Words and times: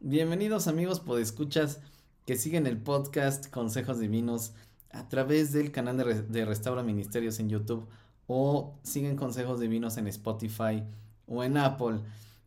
Bienvenidos 0.00 0.66
amigos 0.66 0.98
podescuchas 0.98 1.80
que 2.26 2.36
siguen 2.36 2.66
el 2.66 2.78
podcast 2.78 3.48
Consejos 3.50 4.00
Divinos 4.00 4.54
a 4.90 5.08
través 5.08 5.52
del 5.52 5.70
canal 5.70 6.26
de, 6.28 6.44
Restaura 6.44 6.82
Ministerios 6.82 7.38
en 7.38 7.48
YouTube 7.48 7.86
o 8.26 8.74
siguen 8.82 9.14
Consejos 9.14 9.60
Divinos 9.60 9.98
en 9.98 10.08
Spotify 10.08 10.82
o 11.28 11.44
en 11.44 11.56
Apple. 11.56 12.00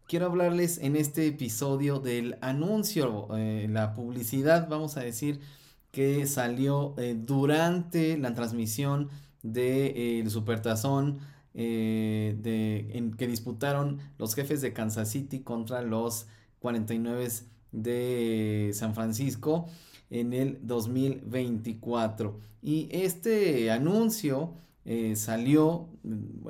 Quiero 0.08 0.26
hablarles 0.26 0.80
en 0.80 0.98
este 0.98 1.28
episodio 1.28 2.00
del 2.00 2.38
anuncio, 2.42 3.30
eh, 3.38 3.68
la 3.70 3.94
publicidad, 3.94 4.68
vamos 4.68 4.98
a 4.98 5.02
decir, 5.02 5.40
que 5.92 6.28
salió 6.28 6.96
eh, 6.98 7.16
durante 7.18 8.18
la 8.18 8.34
transmisión 8.34 9.10
de 9.44 10.20
eh, 10.20 10.30
Supertazón 10.30 11.20
de, 11.54 13.14
que 13.18 13.28
disputaron 13.28 14.00
los 14.18 14.36
jefes 14.36 14.62
de 14.62 14.74
Kansas 14.74 15.10
City 15.10 15.40
contra 15.42 15.82
los 15.82 16.28
49 16.60 17.28
de 17.72 18.72
San 18.74 18.94
Francisco 18.96 19.68
en 20.10 20.34
el 20.34 20.60
2024. 20.62 22.40
Y 22.62 22.90
este 22.92 23.72
anuncio 23.72 24.54
eh, 24.86 25.16
salió, 25.16 25.90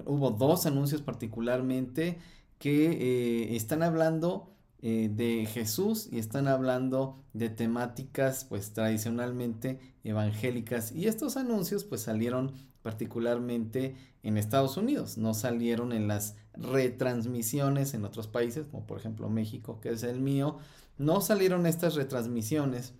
hubo 0.05 0.31
dos 0.31 0.65
anuncios 0.65 1.01
particularmente 1.01 2.17
que 2.59 2.91
eh, 2.91 3.55
están 3.55 3.83
hablando 3.83 4.53
eh, 4.81 5.09
de 5.13 5.45
Jesús 5.45 6.07
y 6.11 6.19
están 6.19 6.47
hablando 6.47 7.23
de 7.33 7.49
temáticas 7.49 8.45
pues 8.45 8.73
tradicionalmente 8.73 9.79
evangélicas 10.03 10.91
y 10.91 11.07
estos 11.07 11.37
anuncios 11.37 11.83
pues 11.83 12.01
salieron 12.01 12.53
particularmente 12.81 13.95
en 14.23 14.37
Estados 14.37 14.77
Unidos, 14.77 15.17
no 15.17 15.33
salieron 15.33 15.93
en 15.93 16.07
las 16.07 16.35
retransmisiones 16.53 17.93
en 17.93 18.05
otros 18.05 18.27
países 18.27 18.67
como 18.67 18.85
por 18.85 18.99
ejemplo 18.99 19.29
México 19.29 19.79
que 19.81 19.89
es 19.89 20.03
el 20.03 20.19
mío, 20.19 20.57
no 20.97 21.21
salieron 21.21 21.65
estas 21.65 21.95
retransmisiones, 21.95 22.93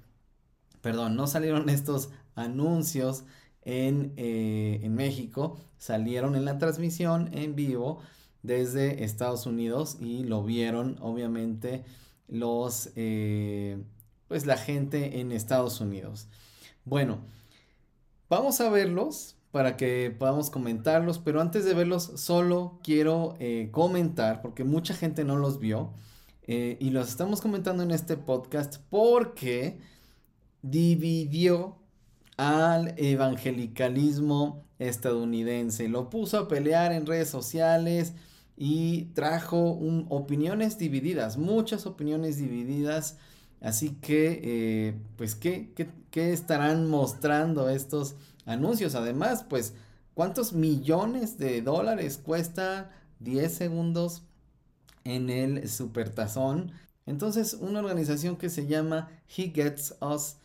perdón, 0.81 1.16
no 1.16 1.28
salieron 1.28 1.69
estos 1.69 2.09
anuncios 2.36 3.23
en, 3.64 4.14
eh, 4.17 4.80
en 4.83 4.95
México, 4.95 5.58
salieron 5.78 6.36
en 6.36 6.45
la 6.45 6.58
transmisión 6.58 7.30
en 7.34 7.56
vivo 7.56 8.00
desde 8.44 9.03
Estados 9.03 9.45
Unidos 9.45 9.97
y 10.00 10.23
lo 10.23 10.44
vieron 10.44 10.97
obviamente 11.00 11.84
los, 12.28 12.89
eh, 12.95 13.84
pues 14.28 14.45
la 14.45 14.58
gente 14.58 15.19
en 15.19 15.31
Estados 15.31 15.80
Unidos. 15.81 16.28
Bueno, 16.86 17.19
vamos 18.30 18.61
a 18.61 18.69
verlos 18.69 19.36
para 19.52 19.77
que 19.77 20.16
podamos 20.17 20.49
comentarlos, 20.49 21.19
pero 21.19 21.41
antes 21.41 21.66
de 21.66 21.73
verlos 21.73 22.11
solo 22.16 22.80
quiero 22.83 23.35
eh, 23.39 23.69
comentar, 23.71 24.41
porque 24.41 24.63
mucha 24.63 24.94
gente 24.94 25.23
no 25.23 25.38
los 25.38 25.59
vio, 25.59 25.91
eh, 26.47 26.77
y 26.80 26.89
los 26.89 27.09
estamos 27.09 27.41
comentando 27.41 27.83
en 27.83 27.91
este 27.91 28.17
podcast 28.17 28.77
porque 28.89 29.79
dividió 30.61 31.77
al 32.38 32.94
evangelicalismo 32.97 34.63
estadounidense, 34.79 35.88
lo 35.88 36.09
puso 36.09 36.39
a 36.39 36.47
pelear 36.47 36.91
en 36.91 37.05
redes 37.05 37.29
sociales 37.29 38.13
y 38.57 39.05
trajo 39.13 39.79
opiniones 40.09 40.77
divididas, 40.77 41.38
muchas 41.38 41.85
opiniones 41.85 42.38
divididas. 42.38 43.17
Así 43.59 43.91
que, 44.02 44.41
eh, 44.44 44.94
pues, 45.17 45.35
¿qué, 45.35 45.72
¿qué, 46.09 46.33
estarán 46.33 46.89
mostrando 46.89 47.69
estos 47.69 48.16
anuncios? 48.52 48.95
Además, 48.95 49.45
pues, 49.49 49.73
¿cuántos 50.13 50.53
millones 50.53 51.38
de 51.38 51.61
dólares 51.61 52.17
cuesta 52.17 52.91
10 53.21 53.53
segundos 53.53 54.23
en 55.03 55.30
el 55.30 55.69
Supertazón. 55.69 56.72
Entonces, 57.05 57.53
una 57.53 57.79
organización 57.79 58.38
que 58.38 58.49
se 58.49 58.67
llama 58.67 59.09
He 59.35 59.52
Gets 59.52 59.95
Us 60.02 60.38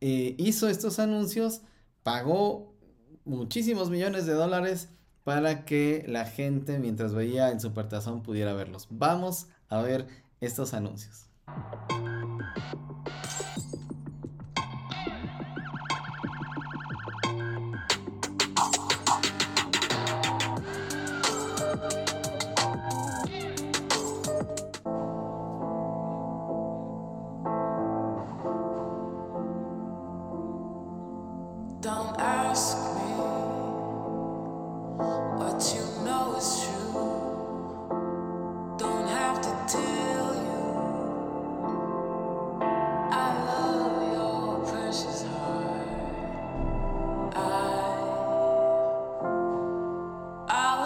eh, 0.00 0.34
hizo 0.38 0.68
estos 0.68 0.98
anuncios, 0.98 1.62
pagó 2.02 2.74
muchísimos 3.24 3.90
millones 3.90 4.26
de 4.26 4.34
dólares 4.34 4.88
para 5.24 5.64
que 5.64 6.04
la 6.06 6.26
gente 6.26 6.78
mientras 6.78 7.14
veía 7.14 7.50
el 7.50 7.60
Supertazón 7.60 8.22
pudiera 8.22 8.52
verlos. 8.52 8.86
Vamos 8.90 9.46
a 9.68 9.80
ver 9.80 10.06
estos 10.40 10.74
anuncios. 10.74 11.26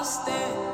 Bueno, 0.08 0.67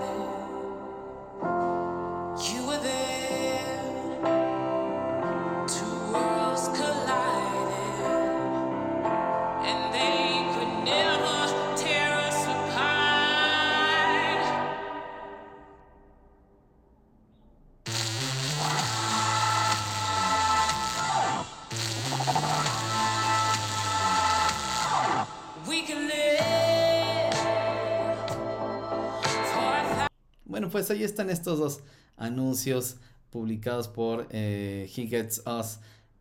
pues 30.86 30.98
ahí 30.98 31.04
están 31.04 31.30
estos 31.30 31.58
dos 31.58 31.80
anuncios 32.18 32.96
publicados 33.30 33.88
por 33.88 34.26
eh, 34.30 34.90
He 34.94 35.06
Gets 35.06 35.42
Us 35.46 35.78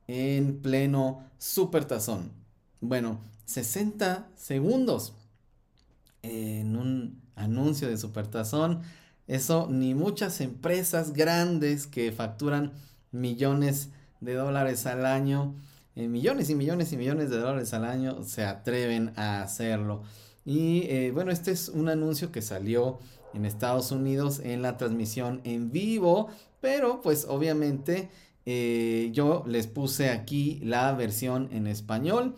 en 0.08 0.62
pleno 0.62 1.22
super 1.38 1.84
tazón. 1.84 2.32
Bueno, 2.80 3.20
60 3.44 4.30
segundos 4.38 5.14
en 6.22 6.78
un 6.78 7.22
anuncio 7.36 7.90
de 7.90 7.98
super 7.98 8.28
tazón. 8.28 8.84
Eso 9.28 9.68
ni 9.70 9.96
muchas 9.96 10.40
empresas 10.40 11.12
grandes 11.12 11.86
que 11.86 12.14
facturan 12.14 12.72
millones 13.12 13.90
de 14.22 14.36
dólares 14.36 14.86
al 14.86 15.06
año, 15.06 15.56
eh, 15.96 16.08
millones 16.08 16.50
y 16.50 16.56
millones 16.56 16.94
y 16.94 16.98
millones 16.98 17.30
de 17.30 17.38
dólares 17.38 17.74
al 17.74 17.84
año 17.84 18.24
se 18.24 18.46
atreven 18.46 19.12
a 19.18 19.42
hacerlo. 19.42 20.04
Y 20.46 20.84
eh, 20.90 21.12
bueno, 21.14 21.32
este 21.32 21.52
es 21.52 21.70
un 21.70 21.90
anuncio 21.90 22.32
que 22.32 22.42
salió 22.42 23.00
en 23.34 23.46
Estados 23.46 23.92
Unidos 23.92 24.40
en 24.44 24.62
la 24.62 24.78
transmisión 24.78 25.42
en 25.44 25.72
vivo, 25.72 26.28
pero 26.62 27.02
pues 27.02 27.26
obviamente 27.30 28.10
eh, 28.46 29.10
yo 29.14 29.44
les 29.48 29.68
puse 29.68 30.10
aquí 30.10 30.60
la 30.64 30.92
versión 30.94 31.50
en 31.52 31.68
español. 31.68 32.36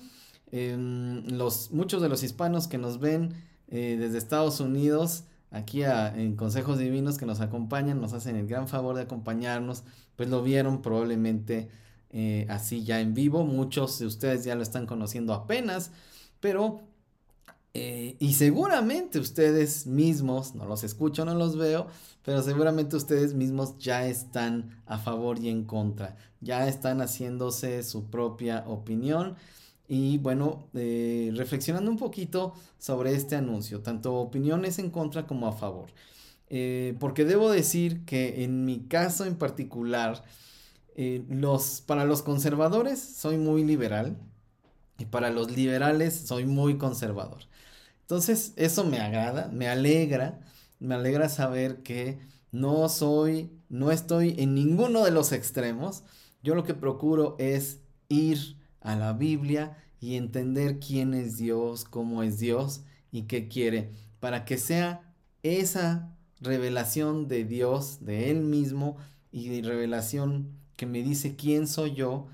Em, 0.51 1.25
los, 1.27 1.71
muchos 1.71 2.01
de 2.01 2.09
los 2.09 2.23
hispanos 2.23 2.67
que 2.67 2.77
nos 2.77 2.99
ven 2.99 3.33
eh, 3.67 3.97
desde 3.99 4.19
Estados 4.19 4.59
Unidos, 4.59 5.23
aquí 5.49 5.83
en 5.83 6.35
Consejos 6.35 6.77
Divinos 6.77 7.17
que 7.17 7.25
nos 7.25 7.41
acompañan, 7.41 7.99
nos 7.99 8.13
hacen 8.13 8.35
el 8.35 8.47
gran 8.47 8.67
favor 8.67 8.95
de 8.95 9.01
acompañarnos, 9.03 9.83
pues 10.15 10.29
lo 10.29 10.43
vieron 10.43 10.81
probablemente 10.81 11.69
así 12.47 12.83
ya 12.85 13.01
en 13.01 13.13
vivo. 13.13 13.43
Muchos 13.43 13.99
de 13.99 14.05
ustedes 14.05 14.45
ya 14.45 14.55
lo 14.55 14.63
están 14.63 14.85
conociendo 14.85 15.33
apenas, 15.33 15.91
pero 16.39 16.81
eh, 17.77 18.15
y 18.19 18.35
seguramente 18.35 19.19
ustedes 19.19 19.85
mismos, 19.85 20.55
no 20.55 20.63
los 20.65 20.85
escucho, 20.85 21.25
no 21.25 21.35
los 21.35 21.57
veo, 21.57 21.87
pero 22.23 22.41
seguramente 22.41 22.95
ustedes 22.95 23.33
mismos 23.33 23.77
ya 23.79 24.07
están 24.07 24.81
a 24.85 24.97
favor 24.97 25.39
y 25.39 25.49
en 25.49 25.65
contra, 25.65 26.15
ya 26.39 26.69
están 26.69 27.01
haciéndose 27.01 27.83
su 27.83 28.05
propia 28.09 28.63
opinión. 28.65 29.35
Y 29.89 30.19
bueno, 30.19 30.69
eh, 30.73 31.33
reflexionando 31.35 31.91
un 31.91 31.97
poquito 31.97 32.53
sobre 32.79 33.13
este 33.13 33.35
anuncio, 33.35 33.81
tanto 33.81 34.15
opiniones 34.15 34.79
en 34.79 34.89
contra 34.89 35.27
como 35.27 35.45
a 35.47 35.51
favor. 35.51 35.89
Eh, 36.49 36.95
porque 36.97 37.25
debo 37.25 37.51
decir 37.51 38.05
que 38.05 38.45
en 38.45 38.63
mi 38.63 38.85
caso 38.87 39.25
en 39.25 39.35
particular, 39.35 40.23
los, 40.95 41.81
para 41.81 42.05
los 42.05 42.21
conservadores 42.21 42.99
soy 43.01 43.37
muy 43.37 43.65
liberal 43.65 44.15
y 44.97 45.03
para 45.05 45.29
los 45.29 45.51
liberales 45.51 46.15
soy 46.15 46.45
muy 46.45 46.77
conservador. 46.77 47.39
Entonces, 48.05 48.53
eso 48.55 48.83
me 48.83 48.99
agrada, 48.99 49.49
me 49.51 49.67
alegra 49.67 50.39
me 50.79 50.95
alegra 50.95 51.29
saber 51.29 51.83
que 51.83 52.19
no 52.51 52.89
soy, 52.89 53.51
no 53.69 53.91
estoy 53.91 54.35
en 54.37 54.53
ninguno 54.55 55.03
de 55.03 55.11
los 55.11 55.31
extremos. 55.31 56.03
Yo 56.43 56.55
lo 56.55 56.63
que 56.63 56.73
procuro 56.73 57.35
es 57.39 57.81
ir 58.07 58.57
a 58.81 58.95
la 58.95 59.13
Biblia 59.13 59.77
y 59.99 60.15
entender 60.15 60.79
quién 60.79 61.13
es 61.13 61.37
Dios, 61.37 61.85
cómo 61.85 62.23
es 62.23 62.39
Dios 62.39 62.83
y 63.11 63.23
qué 63.23 63.47
quiere, 63.47 63.91
para 64.19 64.45
que 64.45 64.57
sea 64.57 65.13
esa 65.43 66.15
revelación 66.39 67.27
de 67.27 67.45
Dios, 67.45 68.05
de 68.05 68.29
Él 68.29 68.41
mismo, 68.41 68.97
y 69.31 69.61
revelación 69.61 70.49
que 70.75 70.85
me 70.85 71.01
dice 71.01 71.35
quién 71.35 71.67
soy 71.67 71.93
yo 71.93 72.27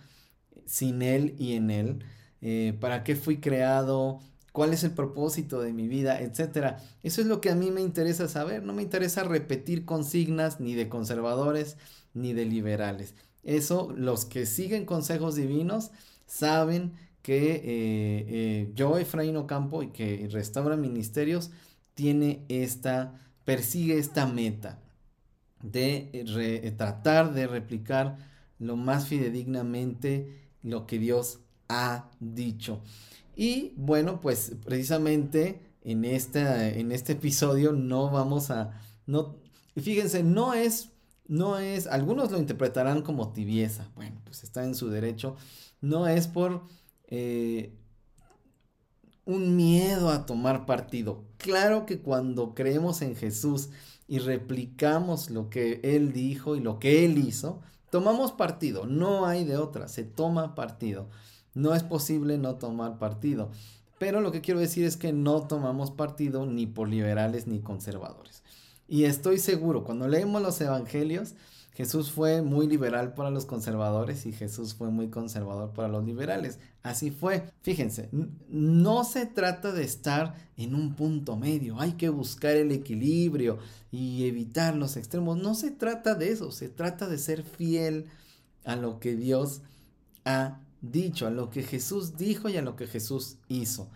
sin 0.66 1.02
Él 1.02 1.36
y 1.40 1.54
en 1.54 1.72
Él, 1.72 2.04
eh, 2.42 2.78
para 2.80 3.04
qué 3.04 3.16
fui 3.16 3.38
creado, 3.38 4.20
cuál 4.52 4.74
es 4.74 4.84
el 4.84 4.92
propósito 4.92 5.62
de 5.62 5.74
mi 5.74 5.88
vida, 5.88 6.22
etcétera. 6.22 6.78
Eso 7.04 7.22
es 7.22 7.28
lo 7.28 7.42
que 7.42 7.50
a 7.50 7.56
mí 7.56 7.72
me 7.72 7.82
interesa 7.82 8.28
saber, 8.28 8.64
no 8.64 8.74
me 8.74 8.84
interesa 8.84 9.24
repetir 9.24 9.86
consignas 9.86 10.60
ni 10.60 10.76
de 10.76 10.90
conservadores 10.90 11.78
ni 12.14 12.34
de 12.34 12.46
liberales. 12.46 13.16
Eso, 13.44 13.94
los 13.96 14.26
que 14.26 14.46
siguen 14.46 14.86
consejos 14.86 15.36
divinos 15.36 15.92
saben 16.26 16.94
que 17.22 17.56
eh, 17.56 17.62
eh, 17.64 18.72
yo, 18.76 18.98
Efraín 18.98 19.38
Ocampo, 19.38 19.84
y 19.84 19.90
que 19.90 20.28
Restaura 20.32 20.76
Ministerios, 20.76 21.52
tiene 21.94 22.44
esta, 22.50 23.20
persigue 23.46 23.98
esta 23.98 24.26
meta 24.26 24.80
de 25.62 26.74
tratar 26.78 27.34
de 27.34 27.48
replicar 27.48 28.18
lo 28.60 28.76
más 28.76 29.08
fidedignamente 29.08 30.42
lo 30.64 30.88
que 30.88 31.00
Dios 31.00 31.40
ha 31.68 32.10
dicho. 32.20 32.82
Y 33.36 33.74
bueno, 33.78 34.22
pues 34.22 34.54
precisamente 34.66 35.62
en, 35.84 36.06
en 36.06 36.92
este 36.92 37.14
episodio 37.14 37.72
no 37.72 38.10
vamos 38.10 38.52
a... 38.52 38.80
No, 39.06 39.36
fíjense, 39.76 40.24
no 40.24 40.54
es, 40.54 40.90
no 41.28 41.58
es, 41.58 41.88
algunos 41.88 42.32
lo 42.32 42.38
interpretarán 42.38 43.02
como 43.02 43.32
tibieza, 43.34 43.90
bueno, 43.96 44.22
pues 44.26 44.44
está 44.44 44.64
en 44.64 44.76
su 44.76 44.90
derecho, 44.90 45.36
no 45.80 46.08
es 46.08 46.28
por 46.28 46.64
eh, 47.08 47.74
un 49.26 49.56
miedo 49.56 50.10
a 50.10 50.26
tomar 50.26 50.66
partido. 50.66 51.26
Claro 51.38 51.86
que 51.86 52.00
cuando 52.00 52.54
creemos 52.54 53.02
en 53.02 53.16
Jesús 53.16 53.70
y 54.08 54.20
replicamos 54.20 55.30
lo 55.30 55.50
que 55.50 55.80
Él 55.84 56.14
dijo 56.14 56.56
y 56.56 56.60
lo 56.60 56.80
que 56.80 57.06
Él 57.06 57.18
hizo, 57.18 57.62
tomamos 57.90 58.32
partido, 58.32 58.86
no 58.86 59.26
hay 59.26 59.44
de 59.46 59.58
otra, 59.58 59.88
se 59.88 60.04
toma 60.04 60.54
partido. 60.56 61.10
No 61.54 61.74
es 61.76 61.84
posible 61.84 62.38
no 62.38 62.56
tomar 62.56 62.98
partido. 62.98 63.52
Pero 64.00 64.22
lo 64.22 64.32
que 64.32 64.42
quiero 64.42 64.60
decir 64.60 64.86
es 64.86 64.98
que 64.98 65.14
no 65.14 65.48
tomamos 65.48 65.92
partido 65.92 66.46
ni 66.46 66.66
por 66.66 66.88
liberales 66.90 67.46
ni 67.48 67.60
conservadores. 67.60 68.44
Y 68.88 69.06
estoy 69.06 69.38
seguro, 69.38 69.84
cuando 69.84 70.08
leemos 70.08 70.42
los 70.42 70.60
evangelios, 70.60 71.36
Jesús 71.74 72.12
fue 72.12 72.42
muy 72.42 72.68
liberal 72.68 73.14
para 73.14 73.30
los 73.30 73.46
conservadores 73.46 74.26
y 74.26 74.34
Jesús 74.34 74.74
fue 74.74 74.90
muy 74.90 75.10
conservador 75.10 75.72
para 75.72 75.88
los 75.88 76.04
liberales. 76.04 76.60
Así 76.84 77.12
fue. 77.12 77.50
Fíjense, 77.62 78.10
no 78.50 79.06
se 79.06 79.26
trata 79.26 79.72
de 79.72 79.84
estar 79.84 80.36
en 80.58 80.76
un 80.76 80.96
punto 80.96 81.38
medio. 81.38 81.80
Hay 81.80 81.94
que 81.94 82.10
buscar 82.10 82.58
el 82.58 82.72
equilibrio 82.72 83.60
y 83.90 84.26
evitar 84.26 84.76
los 84.76 84.98
extremos. 84.98 85.38
No 85.38 85.56
se 85.56 85.72
trata 85.72 86.14
de 86.16 86.32
eso. 86.32 86.52
Se 86.52 86.68
trata 86.68 87.08
de 87.08 87.18
ser 87.18 87.44
fiel 87.44 88.08
a 88.66 88.76
lo 88.76 89.00
que 89.00 89.16
Dios 89.16 89.62
ha 90.26 90.60
dicho, 90.82 91.28
a 91.28 91.32
lo 91.32 91.50
que 91.50 91.64
Jesús 91.64 92.18
dijo 92.18 92.50
y 92.50 92.58
a 92.58 92.62
lo 92.62 92.76
que 92.76 92.88
Jesús 92.88 93.38
hizo. 93.48 93.90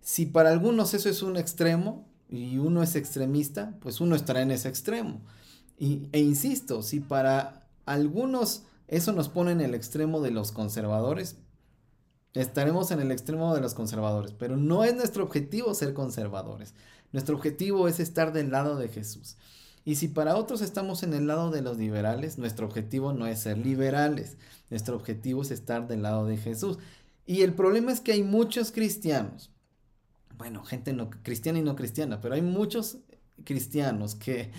Si 0.00 0.26
para 0.26 0.50
algunos 0.50 0.94
eso 0.94 1.08
es 1.08 1.22
un 1.22 1.36
extremo 1.36 2.06
y 2.28 2.58
uno 2.58 2.82
es 2.82 2.94
extremista, 2.94 3.74
pues 3.80 4.00
uno 4.00 4.16
estará 4.16 4.42
en 4.42 4.50
ese 4.50 4.68
extremo. 4.68 5.20
Y, 5.78 6.08
e 6.12 6.20
insisto, 6.20 6.82
si 6.82 7.00
para 7.00 7.66
algunos 7.86 8.62
eso 8.88 9.12
nos 9.12 9.28
pone 9.28 9.52
en 9.52 9.60
el 9.60 9.74
extremo 9.74 10.20
de 10.20 10.30
los 10.30 10.52
conservadores, 10.52 11.36
estaremos 12.34 12.90
en 12.90 13.00
el 13.00 13.10
extremo 13.12 13.54
de 13.54 13.60
los 13.60 13.74
conservadores, 13.74 14.32
pero 14.38 14.56
no 14.56 14.84
es 14.84 14.94
nuestro 14.94 15.24
objetivo 15.24 15.74
ser 15.74 15.94
conservadores. 15.94 16.74
Nuestro 17.12 17.36
objetivo 17.36 17.88
es 17.88 18.00
estar 18.00 18.32
del 18.32 18.50
lado 18.50 18.76
de 18.76 18.88
Jesús. 18.88 19.36
Y 19.84 19.96
si 19.96 20.08
para 20.08 20.36
otros 20.36 20.62
estamos 20.62 21.02
en 21.02 21.12
el 21.12 21.26
lado 21.26 21.50
de 21.50 21.60
los 21.60 21.76
liberales, 21.76 22.38
nuestro 22.38 22.66
objetivo 22.66 23.12
no 23.12 23.26
es 23.26 23.40
ser 23.40 23.58
liberales, 23.58 24.38
nuestro 24.70 24.96
objetivo 24.96 25.42
es 25.42 25.50
estar 25.50 25.86
del 25.86 26.02
lado 26.02 26.26
de 26.26 26.38
Jesús. 26.38 26.78
Y 27.26 27.42
el 27.42 27.52
problema 27.52 27.92
es 27.92 28.00
que 28.00 28.12
hay 28.12 28.22
muchos 28.22 28.72
cristianos, 28.72 29.50
bueno, 30.36 30.64
gente 30.64 30.92
no 30.92 31.10
cristiana 31.10 31.58
y 31.58 31.62
no 31.62 31.76
cristiana, 31.76 32.20
pero 32.20 32.34
hay 32.34 32.42
muchos 32.42 32.98
cristianos 33.44 34.14
que 34.14 34.50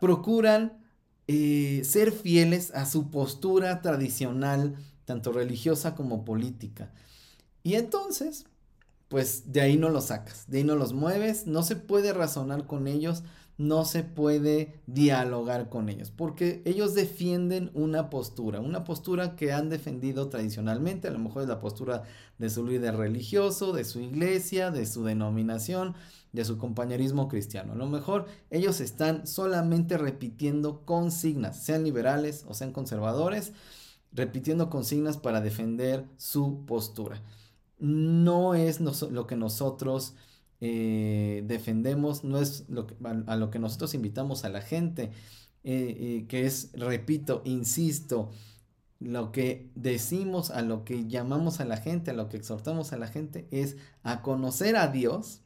procuran 0.00 0.84
eh, 1.28 1.82
ser 1.84 2.12
fieles 2.12 2.70
a 2.72 2.86
su 2.86 3.10
postura 3.10 3.80
tradicional, 3.80 4.76
tanto 5.04 5.32
religiosa 5.32 5.94
como 5.94 6.24
política. 6.24 6.92
Y 7.62 7.74
entonces, 7.74 8.46
pues 9.08 9.52
de 9.52 9.60
ahí 9.60 9.76
no 9.76 9.88
los 9.88 10.06
sacas, 10.06 10.44
de 10.48 10.58
ahí 10.58 10.64
no 10.64 10.76
los 10.76 10.92
mueves, 10.92 11.46
no 11.46 11.62
se 11.62 11.76
puede 11.76 12.12
razonar 12.12 12.66
con 12.66 12.86
ellos 12.88 13.22
no 13.56 13.84
se 13.84 14.02
puede 14.02 14.80
dialogar 14.86 15.68
con 15.68 15.88
ellos, 15.88 16.10
porque 16.10 16.62
ellos 16.64 16.94
defienden 16.94 17.70
una 17.74 18.10
postura, 18.10 18.60
una 18.60 18.82
postura 18.82 19.36
que 19.36 19.52
han 19.52 19.70
defendido 19.70 20.28
tradicionalmente, 20.28 21.06
a 21.06 21.12
lo 21.12 21.20
mejor 21.20 21.42
es 21.42 21.48
la 21.48 21.60
postura 21.60 22.02
de 22.38 22.50
su 22.50 22.66
líder 22.66 22.96
religioso, 22.96 23.72
de 23.72 23.84
su 23.84 24.00
iglesia, 24.00 24.72
de 24.72 24.86
su 24.86 25.04
denominación, 25.04 25.94
de 26.32 26.44
su 26.44 26.58
compañerismo 26.58 27.28
cristiano. 27.28 27.74
A 27.74 27.76
lo 27.76 27.86
mejor 27.86 28.26
ellos 28.50 28.80
están 28.80 29.26
solamente 29.26 29.98
repitiendo 29.98 30.84
consignas, 30.84 31.62
sean 31.62 31.84
liberales 31.84 32.44
o 32.48 32.54
sean 32.54 32.72
conservadores, 32.72 33.52
repitiendo 34.10 34.68
consignas 34.68 35.16
para 35.16 35.40
defender 35.40 36.06
su 36.16 36.64
postura. 36.66 37.22
No 37.78 38.54
es 38.54 38.80
lo 38.80 39.26
que 39.28 39.36
nosotros 39.36 40.14
eh, 40.66 41.44
defendemos, 41.46 42.24
no 42.24 42.38
es 42.38 42.64
lo 42.70 42.86
a, 43.26 43.36
lo 43.36 43.50
que 43.50 43.58
nosotros 43.58 43.92
invitamos 43.92 44.46
a 44.46 44.48
la 44.48 44.62
gente, 44.62 45.10
eh, 45.62 46.22
eh, 46.22 46.26
que 46.26 46.46
es, 46.46 46.70
repito, 46.72 47.42
insisto, 47.44 48.30
lo 48.98 49.30
que 49.30 49.70
decimos, 49.74 50.50
a 50.50 50.62
lo 50.62 50.86
que 50.86 51.06
llamamos 51.06 51.60
a 51.60 51.66
la 51.66 51.76
gente, 51.76 52.12
a 52.12 52.14
lo 52.14 52.30
que 52.30 52.38
exhortamos 52.38 52.94
a 52.94 52.96
la 52.96 53.08
gente, 53.08 53.46
es 53.50 53.76
a 54.02 54.22
conocer 54.22 54.76
a 54.76 54.88
Dios, 54.88 55.42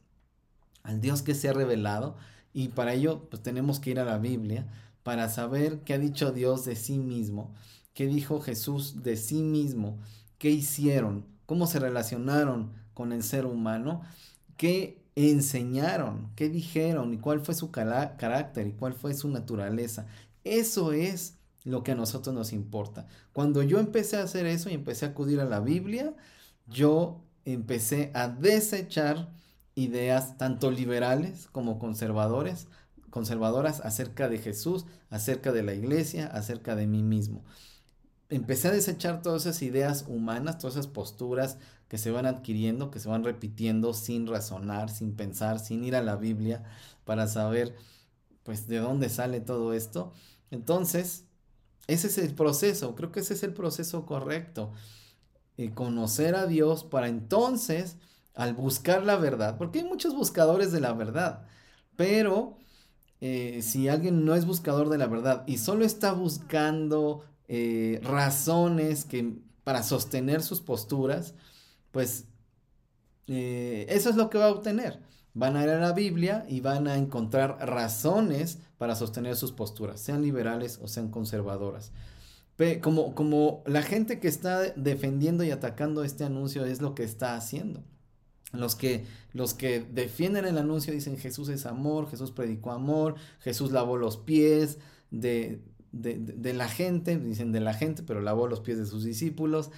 al 0.83 1.01
Dios 1.01 1.21
que 1.21 1.35
se 1.35 1.49
ha 1.49 1.53
revelado, 1.53 2.15
y 2.53 2.69
para 2.69 2.93
ello 2.93 3.27
pues 3.29 3.43
tenemos 3.43 3.81
que 3.81 3.89
ir 3.89 3.99
a 3.99 4.05
la 4.05 4.19
Biblia 4.19 4.67
para 5.03 5.27
saber 5.27 5.79
qué 5.79 5.95
ha 5.95 5.99
dicho 5.99 6.31
Dios 6.31 6.63
de 6.63 6.77
sí 6.77 6.97
mismo, 6.97 7.53
qué 7.93 8.07
dijo 8.07 8.39
Jesús 8.39 9.03
de 9.03 9.17
sí 9.17 9.41
mismo, 9.41 9.99
qué 10.37 10.49
hicieron, 10.49 11.25
cómo 11.45 11.67
se 11.67 11.79
relacionaron 11.79 12.71
con 12.93 13.11
el 13.11 13.21
ser 13.21 13.45
humano, 13.45 14.01
qué 14.55 14.98
enseñaron, 15.15 16.31
qué 16.35 16.49
dijeron 16.49 17.13
y 17.13 17.17
cuál 17.17 17.41
fue 17.41 17.55
su 17.55 17.71
carácter 17.71 18.67
y 18.67 18.73
cuál 18.73 18.93
fue 18.93 19.13
su 19.13 19.29
naturaleza. 19.29 20.07
Eso 20.43 20.93
es 20.93 21.35
lo 21.63 21.83
que 21.83 21.91
a 21.91 21.95
nosotros 21.95 22.33
nos 22.33 22.53
importa. 22.53 23.07
Cuando 23.33 23.63
yo 23.63 23.79
empecé 23.79 24.17
a 24.17 24.23
hacer 24.23 24.45
eso 24.45 24.69
y 24.69 24.73
empecé 24.73 25.05
a 25.05 25.09
acudir 25.09 25.39
a 25.39 25.45
la 25.45 25.59
Biblia, 25.59 26.13
yo 26.67 27.21
empecé 27.45 28.11
a 28.13 28.27
desechar 28.27 29.29
ideas 29.75 30.37
tanto 30.37 30.71
liberales 30.71 31.47
como 31.51 31.79
conservadores, 31.79 32.67
conservadoras 33.09 33.81
acerca 33.81 34.29
de 34.29 34.37
Jesús, 34.37 34.85
acerca 35.09 35.51
de 35.51 35.63
la 35.63 35.73
iglesia, 35.73 36.27
acerca 36.27 36.75
de 36.75 36.87
mí 36.87 37.03
mismo. 37.03 37.43
Empecé 38.29 38.67
a 38.67 38.71
desechar 38.71 39.21
todas 39.21 39.43
esas 39.43 39.61
ideas 39.63 40.05
humanas, 40.07 40.59
todas 40.59 40.75
esas 40.75 40.87
posturas 40.87 41.57
que 41.89 41.97
se 41.97 42.11
van 42.11 42.25
adquiriendo, 42.25 42.91
que 42.91 42.99
se 42.99 43.09
van 43.09 43.23
repitiendo 43.23 43.93
sin 43.93 44.27
razonar, 44.27 44.89
sin 44.89 45.15
pensar, 45.15 45.59
sin 45.59 45.83
ir 45.83 45.95
a 45.95 46.03
la 46.03 46.15
Biblia 46.15 46.63
para 47.03 47.27
saber 47.27 47.75
pues 48.43 48.67
de 48.67 48.77
dónde 48.77 49.09
sale 49.09 49.41
todo 49.41 49.73
esto. 49.73 50.13
Entonces, 50.51 51.25
ese 51.87 52.07
es 52.07 52.17
el 52.19 52.35
proceso, 52.35 52.95
creo 52.95 53.11
que 53.11 53.19
ese 53.21 53.33
es 53.33 53.43
el 53.43 53.53
proceso 53.53 54.05
correcto. 54.05 54.71
Eh, 55.57 55.73
conocer 55.73 56.35
a 56.35 56.45
Dios 56.47 56.83
para 56.85 57.09
entonces, 57.09 57.97
al 58.35 58.53
buscar 58.53 59.03
la 59.03 59.17
verdad, 59.17 59.57
porque 59.57 59.79
hay 59.79 59.85
muchos 59.85 60.15
buscadores 60.15 60.71
de 60.71 60.79
la 60.79 60.93
verdad, 60.93 61.47
pero 61.95 62.57
eh, 63.21 63.61
si 63.61 63.89
alguien 63.89 64.23
no 64.23 64.35
es 64.35 64.45
buscador 64.45 64.89
de 64.89 64.97
la 64.97 65.07
verdad 65.07 65.43
y 65.47 65.57
solo 65.57 65.83
está 65.83 66.13
buscando 66.13 67.25
eh, 67.49 67.99
razones 68.03 69.03
que, 69.05 69.39
para 69.63 69.83
sostener 69.83 70.41
sus 70.41 70.61
posturas, 70.61 71.33
pues 71.91 72.25
eh, 73.27 73.85
eso 73.89 74.09
es 74.09 74.15
lo 74.15 74.29
que 74.29 74.37
va 74.37 74.45
a 74.45 74.51
obtener. 74.51 74.99
Van 75.33 75.55
a 75.55 75.63
ir 75.63 75.69
a 75.69 75.79
la 75.79 75.93
Biblia 75.93 76.45
y 76.49 76.59
van 76.59 76.87
a 76.87 76.97
encontrar 76.97 77.57
razones 77.59 78.59
para 78.77 78.95
sostener 78.95 79.35
sus 79.35 79.51
posturas, 79.51 80.01
sean 80.01 80.21
liberales 80.21 80.79
o 80.81 80.87
sean 80.87 81.09
conservadoras. 81.09 81.91
Como, 82.81 83.15
como 83.15 83.63
la 83.65 83.81
gente 83.83 84.19
que 84.19 84.27
está 84.27 84.59
defendiendo 84.59 85.45
y 85.45 85.51
atacando 85.51 86.03
este 86.03 86.25
anuncio 86.25 86.65
es 86.65 86.81
lo 86.81 86.93
que 86.93 87.03
está 87.03 87.35
haciendo. 87.37 87.83
Los 88.51 88.75
que, 88.75 89.05
los 89.31 89.53
que 89.53 89.79
defienden 89.79 90.45
el 90.45 90.57
anuncio 90.57 90.91
dicen 90.91 91.17
Jesús 91.17 91.47
es 91.49 91.65
amor, 91.65 92.09
Jesús 92.09 92.31
predicó 92.31 92.71
amor, 92.71 93.15
Jesús 93.39 93.71
lavó 93.71 93.95
los 93.95 94.17
pies 94.17 94.79
de, 95.09 95.61
de, 95.91 96.53
la 96.53 96.67
gente, 96.67 97.17
dicen 97.17 97.51
de 97.51 97.61
la 97.61 97.73
gente, 97.73 98.03
pero 98.03 98.21
lavó 98.21 98.47
los 98.47 98.59
pies 98.59 98.77
de 98.77 98.85
sus 98.85 99.03
discípulos. 99.03 99.71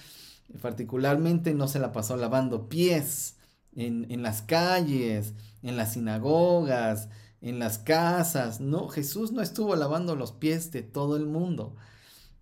Particularmente 0.60 1.54
no 1.54 1.68
se 1.68 1.78
la 1.78 1.92
pasó 1.92 2.16
lavando 2.16 2.68
pies 2.68 3.36
en, 3.74 4.10
en 4.10 4.22
las 4.22 4.42
calles, 4.42 5.34
en 5.62 5.76
las 5.76 5.94
sinagogas, 5.94 7.08
en 7.40 7.58
las 7.58 7.78
casas. 7.78 8.60
No, 8.60 8.88
Jesús 8.88 9.32
no 9.32 9.42
estuvo 9.42 9.76
lavando 9.76 10.16
los 10.16 10.32
pies 10.32 10.70
de 10.72 10.82
todo 10.82 11.16
el 11.16 11.26
mundo. 11.26 11.76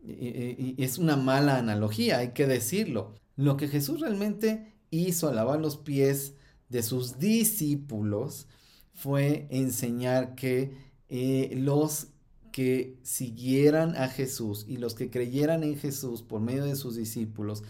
Y, 0.03 0.83
es 0.83 0.99
una 0.99 1.17
mala 1.17 1.59
analogía, 1.59 2.19
hay 2.19 2.33
que 2.33 2.47
decirlo. 2.47 3.15
Lo 3.37 3.57
que 3.57 3.69
Jesús 3.69 4.01
realmente 4.01 4.75
hizo 4.91 5.29
al 5.29 5.37
lavar 5.37 5.61
los 5.61 5.77
pies 5.77 6.35
de 6.69 6.83
sus 6.83 7.19
discípulos 7.19 8.47
fue 8.95 9.47
enseñar 9.51 10.35
que 10.35 10.77
eh, 11.09 11.53
los 11.57 12.09
que 12.53 12.99
siguieran 13.03 13.97
a 13.97 14.09
Jesús 14.09 14.65
y 14.69 14.77
los 14.77 14.95
que 14.95 15.11
creyeran 15.11 15.63
en 15.63 15.79
Jesús 15.79 16.23
por 16.23 16.41
medio 16.41 16.65
de 16.65 16.77
sus 16.77 16.97
discípulos 16.97 17.63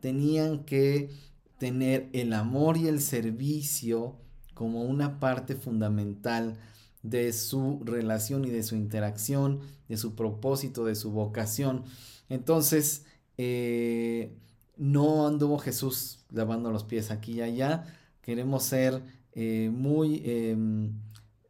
tenían 0.00 0.64
que 0.64 1.10
tener 1.58 2.08
el 2.12 2.32
amor 2.32 2.76
y 2.76 2.86
el 2.86 3.00
servicio 3.00 4.16
como 4.54 4.82
una 4.82 5.20
parte 5.20 5.54
fundamental 5.54 6.58
de 7.02 7.32
su 7.32 7.80
relación 7.84 8.44
y 8.44 8.50
de 8.50 8.62
su 8.62 8.76
interacción, 8.76 9.60
de 9.88 9.96
su 9.96 10.14
propósito, 10.14 10.84
de 10.84 10.94
su 10.94 11.10
vocación. 11.10 11.84
Entonces, 12.28 13.04
eh, 13.36 14.36
no 14.76 15.26
anduvo 15.26 15.58
Jesús 15.58 16.24
lavando 16.30 16.70
los 16.70 16.84
pies 16.84 17.10
aquí 17.10 17.34
y 17.34 17.42
allá. 17.42 17.84
Queremos 18.20 18.64
ser 18.64 19.02
eh, 19.32 19.70
muy, 19.72 20.22
em, 20.24 20.92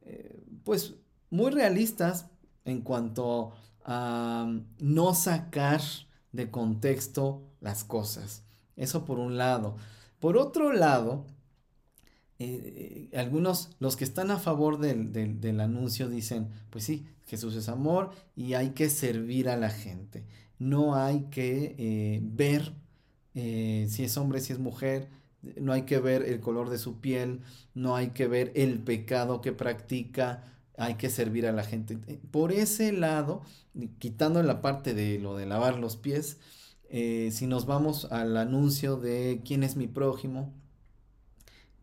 eh, 0.03 0.45
pues, 0.65 0.95
muy 1.31 1.51
realistas 1.51 2.27
en 2.65 2.83
cuanto 2.83 3.53
a 3.85 4.51
no 4.79 5.15
sacar 5.15 5.81
de 6.33 6.51
contexto 6.51 7.48
las 7.61 7.85
cosas. 7.85 8.43
Eso 8.77 9.05
por 9.05 9.19
un 9.19 9.37
lado. 9.37 9.77
Por 10.21 10.37
otro 10.37 10.73
lado, 10.73 11.27
eh, 12.39 13.11
algunos, 13.15 13.71
los 13.81 13.97
que 13.97 14.05
están 14.05 14.31
a 14.31 14.39
favor 14.39 14.79
del, 14.79 15.61
anuncio 15.61 16.09
dicen, 16.09 16.49
pues 16.71 16.85
sí, 16.85 17.07
Jesús 17.27 17.57
es 17.57 17.69
amor 17.69 18.11
y 18.37 18.55
hay 18.55 18.71
que 18.71 18.89
servir 18.91 19.49
a 19.49 19.57
la 19.57 19.71
gente. 19.71 20.25
No 20.59 20.95
hay 20.95 21.27
que 21.31 21.75
eh, 21.79 22.21
ver 22.23 22.73
eh, 23.35 23.87
si 23.89 24.05
es 24.05 24.17
hombre, 24.17 24.41
si 24.41 24.53
es 24.53 24.59
mujer, 24.59 25.09
no 25.61 25.73
hay 25.73 25.83
que 25.83 25.99
ver 25.99 26.23
el 26.23 26.41
color 26.41 26.71
de 26.71 26.79
su 26.79 27.01
piel, 27.01 27.41
no 27.75 27.97
hay 27.97 28.09
que 28.09 28.27
ver 28.27 28.53
el 28.57 28.81
pecado 28.81 29.41
que 29.41 29.53
practica, 29.53 30.45
hay 30.77 30.95
que 30.95 31.11
servir 31.11 31.47
a 31.47 31.53
la 31.53 31.65
gente. 31.65 31.97
Por 32.31 32.53
ese 32.53 32.93
lado, 32.93 33.43
quitando 33.99 34.43
la 34.43 34.61
parte 34.61 34.95
de 34.95 35.19
lo 35.19 35.37
de 35.37 35.47
lavar 35.47 35.79
los 35.79 35.97
pies, 35.97 36.39
si 36.91 37.47
nos 37.47 37.67
vamos 37.67 38.07
al 38.11 38.37
anuncio 38.37 38.97
de 38.97 39.43
quién 39.45 39.63
es 39.63 39.77
mi 39.77 39.87
prójimo, 39.87 40.53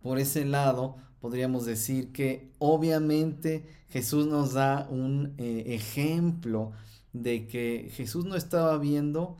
por 0.05 0.19
ese 0.19 0.45
lado, 0.45 0.97
podríamos 1.19 1.65
decir 1.65 2.11
que 2.11 2.51
obviamente 2.59 3.65
Jesús 3.89 4.27
nos 4.27 4.53
da 4.53 4.87
un 4.91 5.33
eh, 5.39 5.63
ejemplo 5.69 6.73
de 7.13 7.47
que 7.47 7.89
Jesús 7.91 8.23
no 8.25 8.35
estaba 8.35 8.77
viendo 8.77 9.37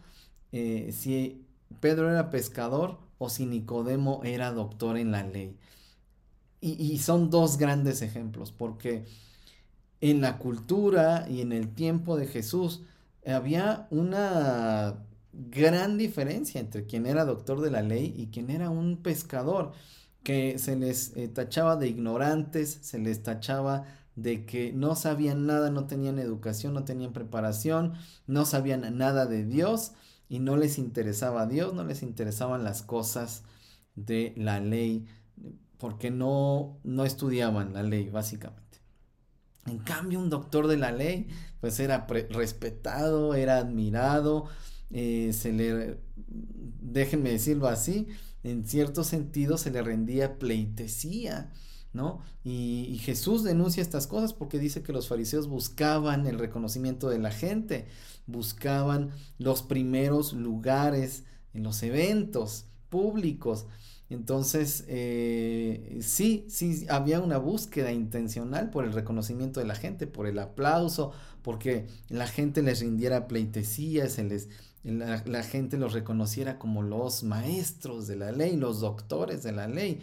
eh, 0.52 0.92
si 0.92 1.46
Pedro 1.82 2.10
era 2.10 2.32
pescador 2.32 2.98
o 3.20 3.30
si 3.30 3.46
Nicodemo 3.46 4.22
era 4.24 4.52
doctor 4.54 4.98
en 4.98 5.12
la 5.12 5.22
ley. 5.22 5.56
Y, 6.62 6.98
son 6.98 7.30
dos 7.30 7.58
grandes 7.58 8.02
ejemplos, 8.02 8.52
porque 8.52 9.06
en 10.02 10.22
la 10.22 10.40
cultura 10.40 11.28
y 11.30 11.42
en 11.42 11.52
el 11.52 11.76
tiempo 11.76 12.18
de 12.18 12.26
Jesús 12.26 12.82
había 13.24 13.86
una 13.92 14.96
gran 15.38 15.98
diferencia 15.98 16.62
entre 16.62 16.86
quien 16.86 17.06
era 17.06 17.26
doctor 17.26 17.62
de 17.62 17.72
la 17.72 17.82
ley 17.82 18.14
y 18.18 18.28
quien 18.28 18.50
era 18.50 18.70
un 18.70 18.98
pescador 18.98 19.74
que 20.24 20.58
se 20.58 20.76
les 20.76 21.16
eh, 21.16 21.28
tachaba 21.28 21.76
de 21.76 21.88
ignorantes, 21.88 22.80
se 22.82 23.00
les 23.00 23.22
tachaba 23.22 23.86
de 24.16 24.46
que 24.46 24.72
no 24.74 24.96
sabían 24.96 25.46
nada, 25.46 25.70
no 25.70 25.88
tenían 25.88 26.20
educación, 26.20 26.74
no 26.74 26.86
tenían 26.86 27.14
preparación, 27.14 27.94
no 28.28 28.46
sabían 28.46 28.98
nada 28.98 29.26
de 29.26 29.46
Dios 29.46 29.92
y 30.30 30.40
no 30.40 30.58
les 30.58 30.78
interesaba 30.78 31.46
Dios, 31.46 31.74
no 31.74 31.84
les 31.84 32.02
interesaban 32.02 32.64
las 32.64 32.82
cosas 32.82 33.44
de 33.96 34.34
la 34.38 34.60
ley, 34.60 35.06
porque 35.78 36.12
no, 36.12 36.80
no 36.84 37.06
estudiaban 37.06 37.74
la 37.74 37.84
ley, 37.84 38.10
básicamente. 38.10 38.80
En 39.66 39.80
cambio, 39.80 40.20
un 40.20 40.30
doctor 40.30 40.68
de 40.68 40.78
la 40.78 40.92
ley, 40.92 41.28
pues 41.60 41.80
era 41.80 42.08
respetado, 42.30 43.36
era 43.36 43.58
admirado, 43.58 44.48
eh, 44.92 45.32
se 45.34 45.52
le, 45.52 45.98
déjenme 46.82 47.32
decirlo 47.32 47.68
así, 47.68 48.08
en 48.44 48.66
cierto 48.66 49.04
sentido 49.04 49.58
se 49.58 49.72
le 49.72 49.82
rendía 49.82 50.38
pleitesía, 50.38 51.52
¿no? 51.94 52.22
Y, 52.44 53.00
Jesús 53.02 53.44
denuncia 53.44 53.82
estas 53.82 54.08
cosas 54.08 54.34
porque 54.34 54.60
dice 54.60 54.84
que 54.84 54.94
los 54.94 55.08
fariseos 55.08 55.48
buscaban 55.48 56.28
el 56.28 56.40
reconocimiento 56.40 57.10
de 57.10 57.20
la 57.20 57.32
gente, 57.32 57.88
buscaban 58.28 59.12
los 59.40 59.64
primeros 59.64 60.34
lugares 60.34 61.24
en 61.54 61.64
los 61.64 61.82
eventos 61.84 62.66
públicos. 62.90 63.66
Entonces, 64.10 64.86
eh, 64.88 66.00
sí, 66.02 66.46
sí, 66.48 66.86
había 66.90 67.20
una 67.22 67.38
búsqueda 67.38 67.92
intencional 67.92 68.70
por 68.70 68.86
el 68.86 68.94
reconocimiento 68.94 69.60
de 69.60 69.66
la 69.66 69.76
gente, 69.76 70.06
por 70.06 70.28
el 70.28 70.38
aplauso, 70.38 71.12
porque 71.42 71.88
la 72.10 72.28
gente 72.28 72.62
les 72.62 72.82
rindiera 72.82 73.28
pleitesía, 73.28 74.10
se 74.10 74.24
les 74.24 74.50
la, 74.86 75.44
gente 75.44 75.78
los 75.78 75.94
reconociera 75.94 76.60
como 76.60 76.84
los 76.84 77.24
maestros 77.24 78.08
de 78.08 78.16
la 78.16 78.32
ley, 78.32 78.56
los 78.56 78.82
doctores 78.82 79.42
de 79.42 79.52
la 79.52 79.68
ley. 79.68 80.02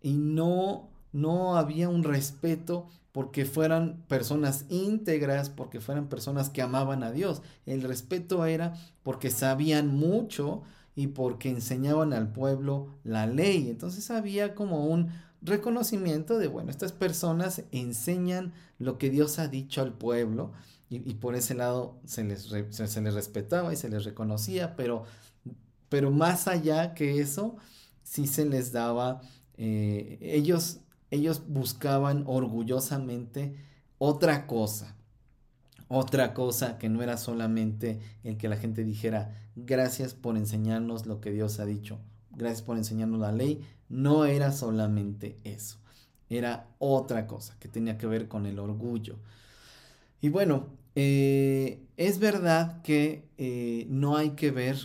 Y 0.00 0.14
no, 0.14 0.88
no 1.12 1.56
había 1.56 1.88
un 1.88 2.04
respeto 2.04 2.88
porque 3.12 3.44
fueran 3.44 4.02
personas 4.08 4.64
íntegras, 4.70 5.50
porque 5.50 5.80
fueran 5.80 6.08
personas 6.08 6.48
que 6.48 6.62
amaban 6.62 7.02
a 7.02 7.12
Dios. 7.12 7.42
El 7.66 7.82
respeto 7.82 8.46
era 8.46 8.74
porque 9.02 9.30
sabían 9.30 9.88
mucho 9.88 10.62
y 10.96 11.08
porque 11.08 11.50
enseñaban 11.50 12.12
al 12.12 12.32
pueblo 12.32 12.88
la 13.04 13.26
ley. 13.26 13.68
Entonces 13.68 14.10
había 14.10 14.54
como 14.54 14.86
un 14.86 15.10
reconocimiento 15.42 16.38
de, 16.38 16.48
bueno, 16.48 16.70
estas 16.70 16.92
personas 16.92 17.62
enseñan 17.72 18.54
lo 18.78 18.96
que 18.96 19.10
Dios 19.10 19.38
ha 19.38 19.48
dicho 19.48 19.82
al 19.82 19.92
pueblo 19.92 20.52
y, 20.94 21.14
por 21.14 21.34
ese 21.34 21.54
lado 21.54 21.98
se 22.04 22.22
les, 22.24 22.42
se, 22.42 23.00
les 23.00 23.14
respetaba 23.14 23.72
y 23.72 23.76
se 23.76 23.88
les 23.88 24.04
reconocía, 24.04 24.76
pero, 24.76 25.04
pero 25.88 26.10
más 26.10 26.46
allá 26.46 26.94
que 26.94 27.20
eso, 27.20 27.56
sí 28.02 28.26
se 28.26 28.44
les 28.44 28.72
daba, 28.72 29.20
eh, 29.56 30.18
ellos, 30.20 30.78
ellos 31.10 31.42
buscaban 31.48 32.24
orgullosamente 32.26 33.56
otra 33.98 34.46
cosa, 34.46 34.94
otra 35.88 36.34
cosa 36.34 36.78
que 36.78 36.88
no 36.88 37.02
era 37.02 37.16
solamente 37.16 38.00
el 38.22 38.36
que 38.36 38.48
la 38.48 38.56
gente 38.56 38.84
dijera, 38.84 39.36
gracias 39.56 40.14
por 40.14 40.36
enseñarnos 40.36 41.06
lo 41.06 41.20
que 41.20 41.32
Dios 41.32 41.58
ha 41.58 41.66
dicho, 41.66 41.98
gracias 42.30 42.62
por 42.62 42.76
enseñarnos 42.76 43.20
la 43.20 43.32
ley, 43.32 43.66
no 43.88 44.26
era 44.26 44.52
solamente 44.52 45.38
eso, 45.42 45.78
era 46.30 46.68
otra 46.78 47.26
cosa 47.26 47.56
que 47.58 47.68
tenía 47.68 47.98
que 47.98 48.06
ver 48.06 48.28
con 48.28 48.46
el 48.46 48.58
orgullo. 48.58 49.16
Y 50.20 50.30
bueno, 50.30 50.68
eh, 50.94 51.86
es 51.96 52.18
verdad 52.18 52.82
que 52.82 53.28
eh, 53.38 53.86
no 53.88 54.16
hay 54.16 54.30
que 54.30 54.50
ver 54.50 54.76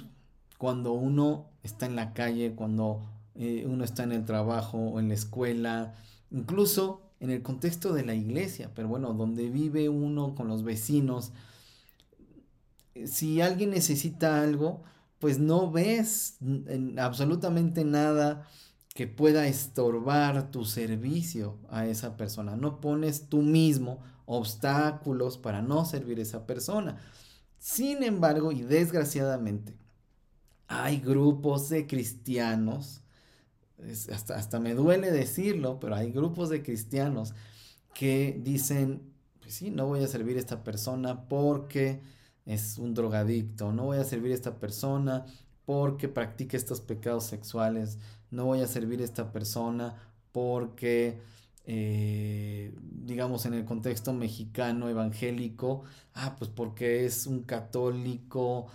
cuando 0.58 0.94
uno 0.94 1.50
está 1.64 1.86
en 1.86 1.96
la 1.96 2.14
calle, 2.14 2.54
cuando 2.56 3.02
eh, 3.36 3.66
uno 3.68 3.84
está 3.84 4.04
en 4.04 4.12
el 4.12 4.26
trabajo 4.26 4.78
o 4.78 5.00
en 5.00 5.10
la 5.10 5.14
escuela, 5.14 5.96
incluso 6.32 7.02
en 7.20 7.32
el 7.32 7.42
contexto 7.42 7.94
de 7.94 8.06
la 8.06 8.16
iglesia, 8.16 8.72
pero 8.74 8.88
bueno, 8.88 9.14
donde 9.14 9.50
vive 9.50 9.90
uno 9.90 10.36
con 10.36 10.48
los 10.48 10.64
vecinos. 10.64 11.32
Si 13.06 13.42
alguien 13.42 13.72
necesita 13.72 14.42
algo, 14.42 14.84
pues 15.20 15.38
no 15.38 15.70
ves 15.72 16.38
absolutamente 16.98 17.84
nada 17.84 18.48
que 18.96 19.08
pueda 19.08 19.48
estorbar 19.48 20.52
tu 20.52 20.66
servicio 20.66 21.58
a 21.70 21.86
esa 21.86 22.18
persona. 22.18 22.56
No 22.56 22.82
pones 22.82 23.30
tú 23.30 23.42
mismo 23.42 24.00
obstáculos 24.32 25.40
para 25.40 25.64
no 25.64 25.86
servir 25.86 26.20
a 26.20 26.22
esa 26.22 26.46
persona. 26.46 26.98
Sin 27.58 28.04
embargo, 28.04 28.52
y 28.52 28.62
desgraciadamente, 28.62 29.74
hay 30.68 31.00
grupos 31.00 31.68
de 31.70 31.88
cristianos, 31.88 33.02
hasta, 34.14 34.36
hasta 34.36 34.60
me 34.60 34.76
duele 34.76 35.10
decirlo, 35.10 35.80
pero 35.80 35.96
hay 35.96 36.12
grupos 36.12 36.50
de 36.50 36.62
cristianos 36.62 37.34
que 37.96 38.40
dicen, 38.44 39.02
pues 39.42 39.56
sí, 39.56 39.72
no 39.72 39.88
voy 39.88 40.04
a 40.04 40.08
servir 40.08 40.38
a 40.38 40.42
esta 40.42 40.64
persona 40.64 41.28
porque 41.28 42.02
es 42.46 42.78
un 42.78 42.94
drogadicto, 42.94 43.74
no 43.74 43.86
voy 43.86 43.98
a 43.98 44.04
servir 44.04 44.32
a 44.32 44.36
esta 44.36 44.60
persona 44.60 45.26
porque 45.66 46.08
practique 46.08 46.56
estos 46.56 46.82
pecados 46.82 47.24
sexuales, 47.24 47.98
no 48.30 48.46
voy 48.46 48.62
a 48.62 48.68
servir 48.68 49.02
a 49.02 49.06
esta 49.06 49.32
persona 49.32 49.96
porque, 50.32 51.20
eh, 51.72 52.74
digamos, 52.82 53.46
en 53.46 53.54
el 53.54 53.64
contexto 53.64 54.12
mexicano 54.12 54.90
evangélico, 54.90 55.84
ah, 56.16 56.36
pues 56.36 56.50
porque 56.50 57.06
es 57.06 57.28
un 57.28 57.44
católico 57.44 58.66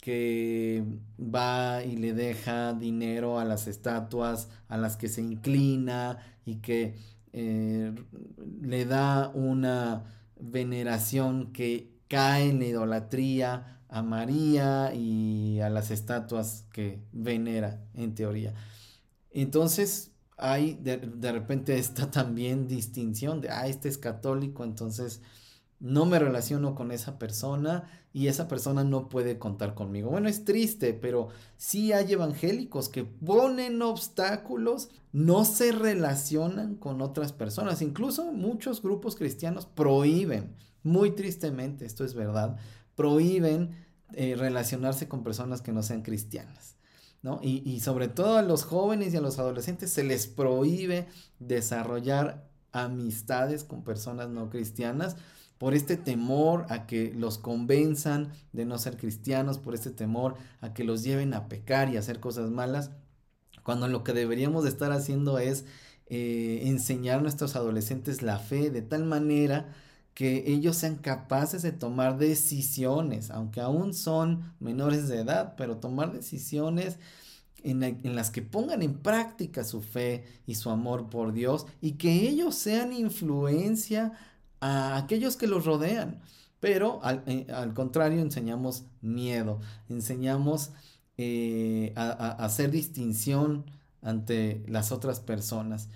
que 0.00 0.82
va 1.20 1.84
y 1.84 1.96
le 1.98 2.14
deja 2.14 2.72
dinero 2.72 3.38
a 3.38 3.44
las 3.44 3.66
estatuas 3.66 4.48
a 4.68 4.78
las 4.78 4.96
que 4.96 5.10
se 5.10 5.20
inclina 5.20 6.20
y 6.46 6.56
que 6.56 6.96
eh, 7.34 7.94
le 8.62 8.86
da 8.86 9.28
una 9.34 10.04
veneración 10.40 11.52
que 11.52 11.92
cae 12.08 12.48
en 12.48 12.60
la 12.60 12.64
idolatría 12.64 13.82
a 13.90 14.00
María 14.00 14.94
y 14.94 15.60
a 15.60 15.68
las 15.68 15.90
estatuas 15.90 16.64
que 16.72 17.02
venera 17.12 17.84
en 17.92 18.14
teoría. 18.14 18.54
Entonces 19.32 20.12
hay 20.38 20.74
de, 20.74 21.32
repente 21.32 21.76
esta 21.78 22.10
también 22.10 22.66
distinción 22.68 23.40
de, 23.40 23.50
ah, 23.50 23.66
este 23.66 23.88
es 23.88 23.98
católico, 23.98 24.64
entonces 24.64 25.20
no 25.80 26.06
me 26.06 26.18
relaciono 26.18 26.74
con 26.74 26.90
esa 26.90 27.18
persona 27.18 27.88
y 28.12 28.26
esa 28.26 28.48
persona 28.48 28.82
no 28.82 29.08
puede 29.08 29.38
contar 29.38 29.74
conmigo. 29.74 30.10
Bueno, 30.10 30.28
es 30.28 30.44
triste, 30.44 30.92
pero 30.92 31.28
sí 31.56 31.92
hay 31.92 32.12
evangélicos 32.12 32.88
que 32.88 33.04
ponen 33.04 33.80
obstáculos, 33.82 34.88
no 35.12 35.44
se 35.44 35.70
relacionan 35.72 36.74
con 36.74 37.00
otras 37.00 37.32
personas. 37.32 37.80
Incluso 37.80 38.32
muchos 38.32 38.82
grupos 38.82 39.14
cristianos 39.14 39.66
prohíben, 39.66 40.54
muy 40.82 41.12
tristemente, 41.12 41.84
esto 41.84 42.04
es 42.04 42.14
verdad, 42.14 42.56
prohíben 42.96 43.70
eh, 44.14 44.34
relacionarse 44.36 45.06
con 45.06 45.22
personas 45.22 45.62
que 45.62 45.72
no 45.72 45.82
sean 45.82 46.02
cristianas. 46.02 46.76
Y 47.42 47.80
sobre 47.80 48.08
todo 48.08 48.38
a 48.38 48.42
los 48.42 48.64
jóvenes 48.64 49.12
y 49.12 49.16
a 49.16 49.20
los 49.20 49.38
adolescentes 49.38 49.90
se 49.90 50.04
les 50.04 50.26
prohíbe 50.26 51.06
desarrollar 51.38 52.48
amistades 52.72 53.64
con 53.64 53.82
personas 53.82 54.28
no 54.28 54.50
cristianas 54.50 55.16
por 55.58 55.74
este 55.74 55.96
temor 55.96 56.66
a 56.68 56.86
que 56.86 57.12
los 57.14 57.38
convenzan 57.38 58.32
de 58.52 58.64
no 58.64 58.78
ser 58.78 58.96
cristianos, 58.96 59.58
por 59.58 59.74
este 59.74 59.90
temor 59.90 60.36
a 60.60 60.72
que 60.72 60.84
los 60.84 61.02
lleven 61.02 61.34
a 61.34 61.48
pecar 61.48 61.88
y 61.90 61.96
a 61.96 62.00
hacer 62.00 62.20
cosas 62.20 62.50
malas, 62.50 62.92
cuando 63.64 63.88
lo 63.88 64.04
que 64.04 64.12
deberíamos 64.12 64.62
de 64.62 64.70
estar 64.70 64.92
haciendo 64.92 65.38
es 65.38 65.64
eh, 66.06 66.62
enseñar 66.64 67.18
a 67.18 67.22
nuestros 67.22 67.56
adolescentes 67.56 68.22
la 68.22 68.38
fe 68.38 68.70
de 68.70 68.82
tal 68.82 69.04
manera 69.04 69.74
que 70.18 70.50
ellos 70.50 70.76
sean 70.76 70.96
capaces 70.96 71.62
de 71.62 71.70
tomar 71.70 72.18
decisiones, 72.18 73.30
aunque 73.30 73.60
aún 73.60 73.94
son 73.94 74.52
menores 74.58 75.06
de 75.06 75.20
edad, 75.20 75.54
pero 75.56 75.76
tomar 75.76 76.12
decisiones 76.12 76.98
en, 77.62 78.16
las 78.16 78.32
que 78.32 78.42
pongan 78.42 78.82
en 78.82 78.98
práctica 78.98 79.62
su 79.62 79.80
fe 79.80 80.24
y 80.44 80.56
su 80.56 80.70
amor 80.70 81.08
por 81.08 81.32
Dios 81.32 81.66
y 81.80 81.92
que 81.92 82.28
ellos 82.28 82.56
sean 82.56 82.92
influencia 82.92 84.12
a 84.58 84.96
aquellos 84.96 85.36
que 85.36 85.46
los 85.46 85.64
rodean. 85.64 86.20
Pero 86.58 86.98
al, 87.04 87.22
eh, 87.28 87.46
contrario, 87.72 88.20
enseñamos 88.20 88.86
miedo, 89.00 89.60
enseñamos 89.88 90.72
eh, 91.16 91.92
a, 91.94 92.44
hacer 92.44 92.72
distinción 92.72 93.66
ante 94.02 94.64
las 94.66 94.90
otras 94.90 95.20
personas. 95.20 95.90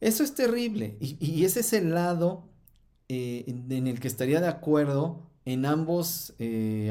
Eso 0.00 0.22
es 0.22 0.36
terrible 0.36 0.96
y, 1.00 1.44
ese 1.44 1.58
es 1.58 1.72
el 1.72 1.90
lado 1.90 2.53
eh, 3.08 3.44
en 3.46 3.86
el 3.86 4.00
que 4.00 4.08
estaría 4.08 4.40
de 4.40 4.48
acuerdo 4.48 5.22
en 5.44 5.66
ambos 5.66 6.34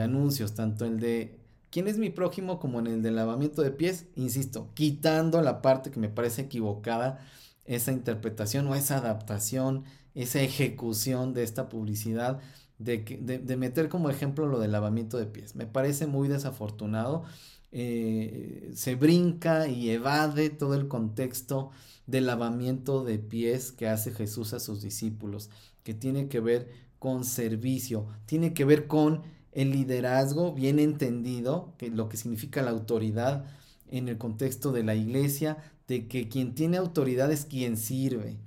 anuncios, 0.02 0.54
tanto 0.54 0.86
el 0.86 1.00
de 1.00 1.40
quién 1.72 1.88
es 1.88 1.98
mi 1.98 2.12
prójimo 2.12 2.60
como 2.60 2.80
en 2.80 2.88
el 2.88 3.02
de 3.02 3.12
lavamiento 3.12 3.64
de 3.64 3.72
pies, 3.72 4.06
insisto, 4.16 4.70
quitando 4.76 5.42
la 5.42 5.62
parte 5.62 5.90
que 5.90 6.00
me 6.00 6.10
parece 6.10 6.44
equivocada, 6.44 7.26
esa 7.66 7.92
interpretación 7.92 8.68
o 8.68 8.76
esa 8.76 8.98
adaptación 8.98 9.86
esa 10.16 10.42
ejecución 10.42 11.34
de 11.34 11.44
esta 11.44 11.70
publicidad, 11.70 12.40
de, 12.78 13.00
de, 13.00 13.58
meter 13.58 13.90
como 13.90 14.10
ejemplo 14.10 14.48
lo 14.48 14.60
del 14.60 14.72
lavamiento 14.72 15.18
de 15.18 15.26
pies. 15.26 15.56
Me 15.56 15.66
parece 15.66 16.08
muy 16.08 16.28
desafortunado. 16.28 17.24
Eh, 17.72 18.72
se 18.76 18.96
brinca 18.96 19.68
y 19.68 19.90
evade 19.90 20.50
todo 20.50 20.76
el 20.76 20.88
contexto 20.88 21.72
del 22.06 22.28
lavamiento 22.28 23.04
de 23.04 23.20
pies 23.20 23.72
que 23.72 23.88
hace 23.88 24.12
Jesús 24.12 24.54
a 24.54 24.60
sus 24.60 24.82
discípulos, 24.82 25.50
que 25.84 25.94
tiene 25.94 26.28
que 26.28 26.40
ver 26.40 26.70
con 27.00 27.26
servicio, 27.26 28.08
tiene 28.26 28.54
que 28.54 28.66
ver 28.66 28.88
con 28.88 29.22
el 29.52 29.72
liderazgo 29.72 30.54
bien 30.54 30.80
entendido, 30.80 31.74
que 31.78 31.90
lo 31.90 32.10
que 32.10 32.18
significa 32.18 32.62
la 32.62 32.72
autoridad 32.72 33.46
en 33.90 34.08
el 34.08 34.18
contexto 34.18 34.72
de 34.72 34.84
la 34.84 34.96
iglesia, 34.96 35.58
de 35.88 36.08
que 36.08 36.30
quien 36.30 36.56
tiene 36.56 36.78
autoridad 36.78 37.32
es 37.32 37.46
quien 37.46 37.78
sirve. 37.78 38.38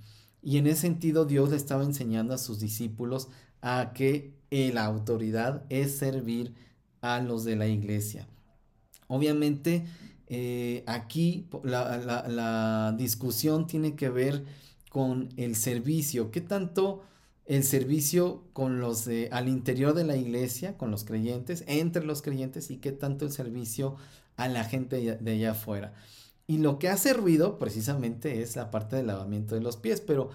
Y 0.42 0.58
en 0.58 0.66
ese 0.66 0.82
sentido 0.82 1.24
Dios 1.24 1.50
le 1.50 1.56
estaba 1.56 1.84
enseñando 1.84 2.34
a 2.34 2.38
sus 2.38 2.60
discípulos 2.60 3.28
a 3.60 3.92
que 3.94 4.34
la 4.50 4.84
autoridad 4.84 5.64
es 5.68 5.98
servir 5.98 6.54
a 7.00 7.20
los 7.20 7.44
de 7.44 7.56
la 7.56 7.66
iglesia. 7.66 8.26
Obviamente 9.08 9.84
eh, 10.28 10.82
aquí 10.86 11.48
la, 11.62 12.94
discusión 12.96 13.66
tiene 13.66 13.94
que 13.94 14.08
ver 14.08 14.44
con 14.90 15.28
el 15.36 15.56
servicio. 15.56 16.30
¿Qué 16.30 16.40
tanto 16.40 17.02
el 17.46 17.62
servicio 17.62 18.44
con 18.52 18.80
los 18.80 19.04
de, 19.04 19.28
al 19.32 19.48
interior 19.48 19.94
de 19.94 20.04
la 20.04 20.16
iglesia, 20.16 20.76
con 20.76 20.90
los 20.90 21.04
creyentes, 21.04 21.64
entre 21.66 22.04
los 22.04 22.22
creyentes 22.22 22.70
y 22.70 22.78
qué 22.78 22.92
tanto 22.92 23.24
el 23.24 23.32
servicio 23.32 23.96
a 24.36 24.48
la 24.48 24.64
gente 24.64 25.16
de 25.16 25.32
allá 25.32 25.52
afuera? 25.52 25.94
Y 26.48 26.58
lo 26.58 26.78
que 26.78 26.88
hace 26.88 27.12
ruido 27.12 27.58
precisamente 27.58 28.42
es 28.42 28.56
la 28.56 28.70
parte 28.70 28.96
del 28.96 29.08
lavamiento 29.08 29.54
de 29.54 29.60
los 29.60 29.76
pies, 29.76 30.00
pero 30.00 30.30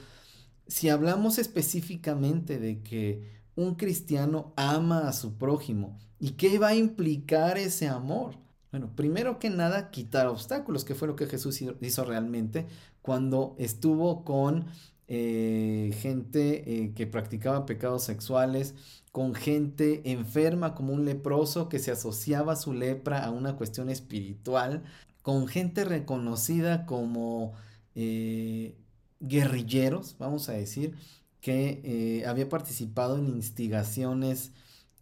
si 0.67 0.89
hablamos 0.89 1.37
específicamente 1.37 2.59
de 2.59 2.81
que 2.81 3.41
un 3.55 3.75
cristiano 3.75 4.53
ama 4.55 5.07
a 5.07 5.13
su 5.13 5.37
prójimo, 5.37 5.97
¿y 6.19 6.31
qué 6.31 6.59
va 6.59 6.69
a 6.69 6.75
implicar 6.75 7.57
ese 7.57 7.87
amor? 7.87 8.35
Bueno, 8.71 8.95
primero 8.95 9.37
que 9.37 9.49
nada, 9.49 9.91
quitar 9.91 10.27
obstáculos, 10.27 10.85
que 10.85 10.95
fue 10.95 11.09
lo 11.09 11.17
que 11.17 11.27
Jesús 11.27 11.61
hizo 11.61 12.05
realmente 12.05 12.67
cuando 13.01 13.55
estuvo 13.57 14.23
con 14.23 14.65
eh, 15.13 15.91
gente 15.99 16.83
eh, 16.83 16.93
que 16.93 17.05
practicaba 17.05 17.65
pecados 17.65 18.01
sexuales, 18.01 18.75
con 19.11 19.35
gente 19.35 20.09
enferma 20.09 20.73
como 20.73 20.93
un 20.93 21.03
leproso 21.03 21.67
que 21.67 21.79
se 21.79 21.91
asociaba 21.91 22.55
su 22.55 22.71
lepra 22.71 23.25
a 23.25 23.29
una 23.29 23.57
cuestión 23.57 23.89
espiritual, 23.89 24.83
con 25.21 25.49
gente 25.49 25.83
reconocida 25.83 26.85
como 26.85 27.51
eh, 27.93 28.77
guerrilleros, 29.19 30.15
vamos 30.17 30.47
a 30.47 30.53
decir, 30.53 30.95
que 31.41 32.23
había 32.25 32.47
participado 32.47 33.17
en 33.17 33.27
instigaciones 33.27 34.53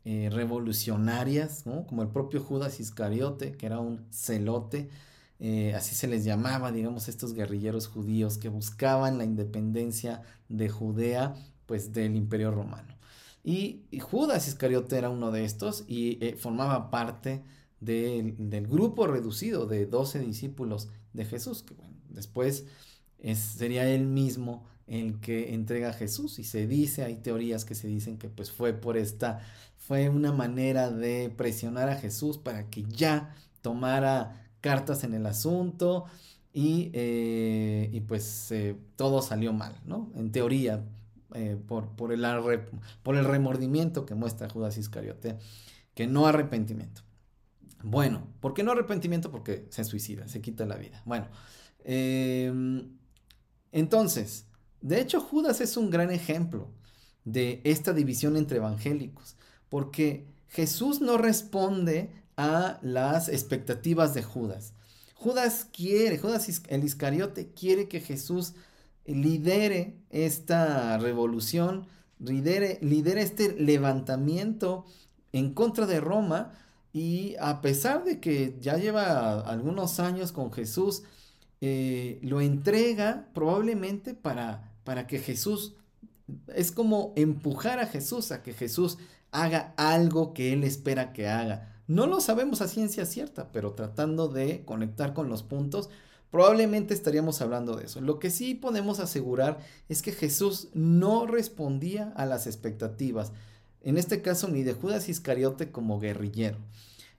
revolucionarias, 0.06 1.66
como 1.88 2.02
el 2.02 2.10
propio 2.10 2.42
Judas 2.42 2.80
Iscariote, 2.80 3.52
que 3.52 3.68
era 3.68 3.80
un 3.80 4.08
celote, 4.12 4.90
así 5.76 5.96
se 5.96 6.08
les 6.08 6.24
llamaba, 6.24 6.72
digamos, 6.72 7.08
estos 7.08 7.34
guerrilleros 7.34 7.88
judíos 7.88 8.38
que 8.38 8.50
buscaban 8.50 9.18
la 9.18 9.26
independencia 9.26 10.22
de 10.50 10.70
Judea, 10.70 11.34
pues 11.66 11.94
del 11.94 12.16
imperio 12.16 12.52
romano. 12.52 12.96
Y, 13.44 13.86
Judas 14.02 14.48
Iscariote 14.48 14.98
era 14.98 15.10
uno 15.10 15.32
de 15.32 15.46
estos 15.46 15.86
y 15.88 16.20
formaba 16.38 16.92
parte 16.92 17.42
del 17.80 18.68
grupo 18.68 19.08
reducido 19.08 19.66
de 19.66 19.86
12 19.86 20.20
discípulos 20.20 20.90
de 21.14 21.26
Jesús, 21.26 21.64
que 21.64 21.76
después 22.10 22.66
es, 23.20 23.40
sería 23.40 23.90
él 23.90 24.06
mismo 24.06 24.66
el 24.88 25.20
que 25.20 25.54
entrega 25.54 25.90
a 25.90 25.94
Jesús 25.94 26.40
y 26.40 26.44
se 26.44 26.66
dice, 26.68 27.04
hay 27.04 27.18
teorías 27.18 27.64
que 27.64 27.76
se 27.76 27.88
dicen 27.88 28.18
que 28.18 28.28
pues 28.28 28.52
fue 28.52 28.74
por 28.74 28.98
esta, 28.98 29.40
fue 29.78 30.10
una 30.10 30.32
manera 30.32 30.90
de 30.90 31.30
presionar 31.30 31.90
a 31.90 31.96
Jesús 31.96 32.38
para 32.38 32.70
que 32.70 32.84
ya 32.84 33.36
tomara 33.62 34.49
cartas 34.62 35.04
en 35.04 35.14
el 35.14 35.26
asunto 35.26 36.06
y, 36.54 36.90
eh, 36.94 37.90
y 37.92 38.02
pues 38.02 38.52
eh, 38.52 38.76
todo 38.96 39.22
salió 39.22 39.54
mal, 39.54 39.76
¿no? 39.86 40.12
En 40.16 40.32
teoría, 40.32 40.84
eh, 41.36 41.58
por, 41.68 41.90
por, 41.90 42.12
el 42.12 42.26
por 43.04 43.16
el 43.16 43.26
remordimiento 43.26 44.06
que 44.06 44.16
muestra 44.16 44.50
Judas 44.50 44.78
Iscariote, 44.78 45.38
que 45.94 46.08
no 46.08 46.26
arrepentimiento. 46.26 47.02
Bueno, 47.84 48.28
¿por 48.40 48.54
qué 48.54 48.64
no 48.64 48.72
arrepentimiento? 48.72 49.32
Porque 49.32 49.68
se 49.70 49.84
suicida, 49.84 50.28
se 50.28 50.42
quita 50.42 50.66
la 50.66 50.76
vida. 50.76 51.02
Bueno, 51.06 51.28
em, 51.84 52.98
entonces, 53.72 54.48
de 54.82 55.00
hecho 55.00 55.22
Judas 55.22 55.62
es 55.62 55.78
un 55.78 55.90
gran 55.90 56.12
ejemplo 56.12 56.72
de 57.26 57.62
esta 57.64 57.94
división 57.94 58.36
entre 58.36 58.58
evangélicos, 58.58 59.38
porque 59.70 60.26
Jesús 60.48 61.00
no 61.00 61.18
responde 61.18 62.12
a 62.40 62.80
las 62.82 63.28
expectativas 63.28 64.14
de 64.14 64.24
Judas. 64.24 64.72
Judas 65.14 65.68
quiere, 65.74 66.18
Judas 66.18 66.48
el 66.70 66.86
Iscariote 66.86 67.50
quiere 67.52 67.90
que 67.90 68.00
Jesús 68.00 68.54
lidere 69.06 69.98
esta 70.10 70.98
revolución, 70.98 71.86
lidere, 72.18 72.80
este 73.22 73.54
levantamiento 73.60 74.86
en 75.34 75.54
contra 75.54 75.86
de 75.86 76.00
Roma, 76.00 76.54
y 76.94 77.36
a 77.42 77.60
pesar 77.60 78.06
de 78.06 78.22
que 78.22 78.58
ya 78.62 78.78
lleva 78.78 79.42
algunos 79.42 80.00
años 80.00 80.32
con 80.32 80.54
Jesús, 80.54 81.04
eh, 81.60 82.20
lo 82.24 82.40
entrega 82.40 83.28
probablemente 83.34 84.14
para, 84.14 84.72
para 84.86 85.08
que 85.08 85.20
Jesús, 85.20 85.76
es 86.56 86.72
como 86.72 87.12
empujar 87.18 87.80
a 87.80 87.86
Jesús 87.86 88.32
a 88.32 88.44
que 88.44 88.54
Jesús 88.54 88.98
haga 89.32 89.74
algo 89.76 90.34
que 90.34 90.54
él 90.54 90.64
espera 90.64 91.12
que 91.12 91.28
haga. 91.28 91.76
No 91.90 92.06
lo 92.06 92.22
sabemos 92.22 92.62
a 92.62 92.68
ciencia 92.68 93.04
cierta, 93.08 93.52
pero 93.52 93.74
tratando 93.74 94.28
de 94.28 94.64
conectar 94.64 95.16
con 95.16 95.28
los 95.28 95.42
puntos, 95.42 95.90
probablemente 96.30 96.94
estaríamos 96.94 97.42
hablando 97.42 97.76
de 97.76 97.86
eso. 97.86 98.00
Lo 98.00 98.20
que 98.20 98.30
sí 98.30 98.54
podemos 98.54 99.00
asegurar 99.00 99.58
es 99.90 100.04
que 100.04 100.12
Jesús 100.12 100.68
no 100.76 101.26
respondía 101.26 102.14
a 102.16 102.28
las 102.28 102.46
expectativas, 102.46 103.32
en 103.82 103.98
este 103.98 104.22
caso 104.22 104.48
ni 104.50 104.62
de 104.62 104.74
Judas 104.74 105.10
Iscariote 105.10 105.72
como 105.72 106.00
guerrillero. 106.00 106.60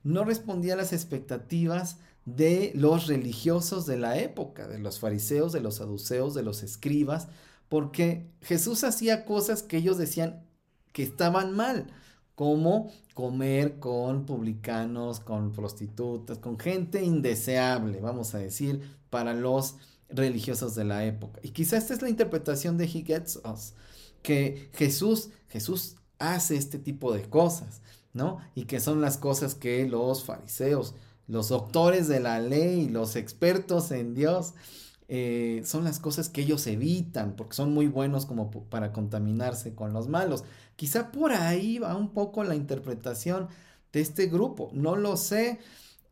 No 0.04 0.22
respondía 0.22 0.74
a 0.74 0.76
las 0.76 0.92
expectativas 0.92 1.96
de 2.24 2.70
los 2.76 3.08
religiosos 3.08 3.86
de 3.86 3.96
la 3.96 4.18
época, 4.18 4.68
de 4.68 4.78
los 4.78 5.00
fariseos, 5.00 5.50
de 5.50 5.62
los 5.62 5.78
saduceos, 5.78 6.32
de 6.32 6.44
los 6.44 6.62
escribas, 6.62 7.26
porque 7.68 8.30
Jesús 8.40 8.84
hacía 8.84 9.24
cosas 9.24 9.64
que 9.64 9.78
ellos 9.78 9.98
decían 9.98 10.44
que 10.92 11.02
estaban 11.02 11.56
mal, 11.56 11.88
como 12.40 12.90
comer 13.12 13.78
con 13.80 14.24
publicanos, 14.24 15.20
con 15.20 15.52
prostitutas, 15.52 16.38
con 16.38 16.58
gente 16.58 17.04
indeseable, 17.04 18.00
vamos 18.00 18.34
a 18.34 18.38
decir, 18.38 18.96
para 19.10 19.34
los 19.34 19.76
religiosos 20.08 20.74
de 20.74 20.84
la 20.84 21.04
época. 21.04 21.38
Y 21.42 21.50
quizá 21.50 21.76
esta 21.76 21.92
es 21.92 22.00
la 22.00 22.08
interpretación 22.08 22.78
de 22.78 22.86
He 22.86 23.04
Gets 23.04 23.42
Us, 23.44 23.74
que 24.22 24.70
Jesús, 24.72 25.28
Jesús 25.50 25.96
hace 26.18 26.56
este 26.56 26.78
tipo 26.78 27.12
de 27.12 27.24
cosas, 27.24 27.82
¿no? 28.14 28.38
Y 28.54 28.64
que 28.64 28.80
son 28.80 29.02
las 29.02 29.18
cosas 29.18 29.54
que 29.54 29.86
los 29.86 30.24
fariseos, 30.24 30.94
los 31.26 31.50
doctores 31.50 32.08
de 32.08 32.20
la 32.20 32.40
ley, 32.40 32.88
los 32.88 33.16
expertos 33.16 33.90
en 33.90 34.14
Dios, 34.14 34.54
eh, 35.12 35.62
son 35.64 35.82
las 35.82 35.98
cosas 35.98 36.28
que 36.28 36.42
ellos 36.42 36.68
evitan 36.68 37.34
porque 37.34 37.56
son 37.56 37.74
muy 37.74 37.88
buenos 37.88 38.26
como 38.26 38.48
para 38.70 38.92
contaminarse 38.92 39.74
con 39.74 39.92
los 39.92 40.06
malos. 40.06 40.44
Quizá 40.76 41.10
por 41.10 41.32
ahí 41.32 41.80
va 41.80 41.96
un 41.96 42.10
poco 42.12 42.44
la 42.44 42.54
interpretación 42.54 43.48
de 43.92 44.02
este 44.02 44.26
grupo, 44.28 44.70
no 44.72 44.94
lo 44.94 45.16
sé. 45.16 45.58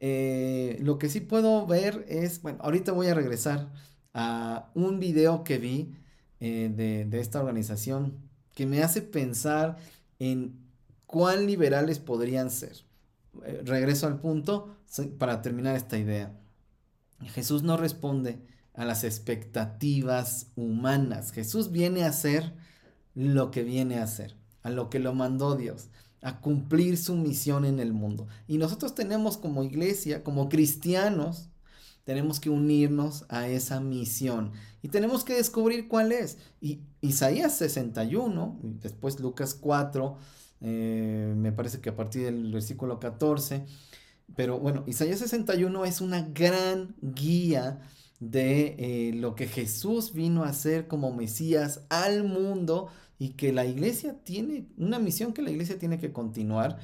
Eh, 0.01 0.79
lo 0.83 0.99
que 0.99 1.09
sí 1.09 1.21
puedo 1.21 1.65
ver 1.65 2.07
es, 2.09 2.43
bueno, 2.43 2.59
ahorita 2.61 2.91
voy 2.91 3.07
a 3.07 3.15
regresar 3.15 3.71
a 4.15 4.69
un 4.75 4.99
video 4.99 5.45
que 5.45 5.59
vi 5.59 5.95
eh, 6.41 6.69
de, 6.75 7.05
de 7.05 7.21
esta 7.21 7.39
organización 7.39 8.17
que 8.57 8.67
me 8.67 8.83
hace 8.83 9.01
pensar 9.01 9.77
en 10.19 10.59
cuán 11.07 11.47
liberales 11.47 12.01
podrían 12.01 12.51
ser. 12.51 12.85
regreso 13.65 14.09
al 14.09 14.19
punto 14.19 14.75
para 15.19 15.41
terminar 15.41 15.77
esta 15.77 15.99
idea. 15.99 16.33
Jesús 17.33 17.63
no 17.63 17.77
responde 17.77 18.41
a 18.79 18.85
las 18.85 19.03
expectativas 19.03 20.47
humanas. 20.55 21.33
Jesús 21.33 21.73
viene 21.73 22.05
a 22.05 22.11
hacer 22.11 22.55
lo 23.17 23.51
que 23.51 23.65
viene 23.65 23.99
a 23.99 24.05
hacer, 24.05 24.37
a 24.63 24.71
lo 24.71 24.89
que 24.89 25.01
lo 25.01 25.13
mandó 25.15 25.57
Dios, 25.57 25.89
a 26.23 26.41
cumplir 26.41 26.97
su 26.97 27.17
misión 27.17 27.65
en 27.65 27.81
el 27.81 27.93
mundo. 27.93 28.29
Y 28.47 28.59
nosotros 28.59 28.95
tenemos 28.95 29.37
como 29.37 29.65
iglesia, 29.65 30.23
como 30.23 30.49
cristianos, 30.49 31.49
tenemos 32.05 32.39
que 32.39 32.51
unirnos 32.51 33.27
a 33.29 33.49
esa 33.49 33.81
misión 33.81 34.53
y 34.81 34.89
tenemos 34.89 35.25
que 35.25 35.35
descubrir 35.35 35.89
cuál 35.89 36.13
es. 36.13 36.39
Y 36.61 36.79
Isaías 37.01 37.59
61, 37.59 38.61
después 38.63 39.19
Lucas 39.19 39.55
4, 39.55 40.17
eh, 40.61 41.35
me 41.37 41.51
parece 41.51 41.81
que 41.81 41.91
a 41.91 41.97
partir 41.97 42.27
del 42.27 42.53
versículo 42.53 43.01
14, 43.01 43.67
pero 44.37 44.61
bueno, 44.61 44.85
Isaías 44.87 45.19
61 45.19 45.85
es 45.85 46.01
una 46.01 46.23
gran 46.23 46.95
guía 47.01 47.81
de 48.21 48.75
eh, 48.79 49.13
lo 49.15 49.35
que 49.35 49.47
Jesús 49.47 50.13
vino 50.13 50.45
a 50.45 50.49
hacer 50.49 50.89
como 50.89 51.15
Mesías 51.15 51.83
al 51.89 52.25
mundo 52.25 52.89
y 53.19 53.31
que 53.31 53.53
la 53.53 53.65
iglesia 53.65 54.23
tiene, 54.25 54.67
una 54.77 54.99
misión 54.99 55.33
que 55.33 55.43
la 55.43 55.51
iglesia 55.51 55.79
tiene 55.79 55.99
que 55.99 56.13
continuar. 56.13 56.79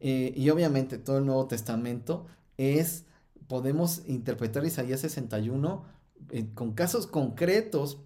Eh, 0.00 0.32
y 0.34 0.48
obviamente 0.50 0.98
todo 0.98 1.18
el 1.18 1.26
Nuevo 1.26 1.46
Testamento 1.46 2.26
es, 2.56 3.04
podemos 3.48 4.02
interpretar 4.06 4.64
Isaías 4.64 5.00
61 5.00 5.84
eh, 6.30 6.48
con 6.54 6.72
casos 6.72 7.06
concretos 7.06 7.98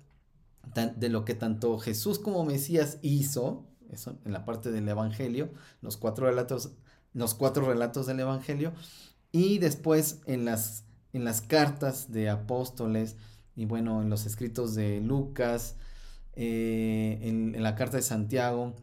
de 0.97 1.09
lo 1.09 1.25
que 1.25 1.35
tanto 1.35 1.79
Jesús 1.79 2.19
como 2.19 2.45
Mesías 2.45 2.99
hizo, 3.03 3.67
eso 3.91 4.19
en 4.25 4.33
la 4.33 4.45
parte 4.45 4.73
del 4.73 4.89
Evangelio, 4.89 5.51
los 5.83 5.97
cuatro 5.97 6.27
relatos, 6.27 6.73
los 7.13 7.35
cuatro 7.35 7.67
relatos 7.67 8.07
del 8.07 8.21
Evangelio, 8.21 8.73
y 9.31 9.59
después 9.59 10.21
en 10.27 10.45
las 10.45 10.85
en 11.15 11.25
las 11.25 11.41
cartas 11.41 12.13
de 12.13 12.29
apóstoles 12.29 13.17
y 13.57 13.65
bueno, 13.65 14.03
en 14.03 14.11
los 14.11 14.27
escritos 14.27 14.75
de 14.75 15.01
Lucas, 15.01 15.77
eh, 16.35 17.19
en, 17.23 17.63
la 17.63 17.77
carta 17.77 17.97
de 17.97 18.03
Santiago, 18.03 18.75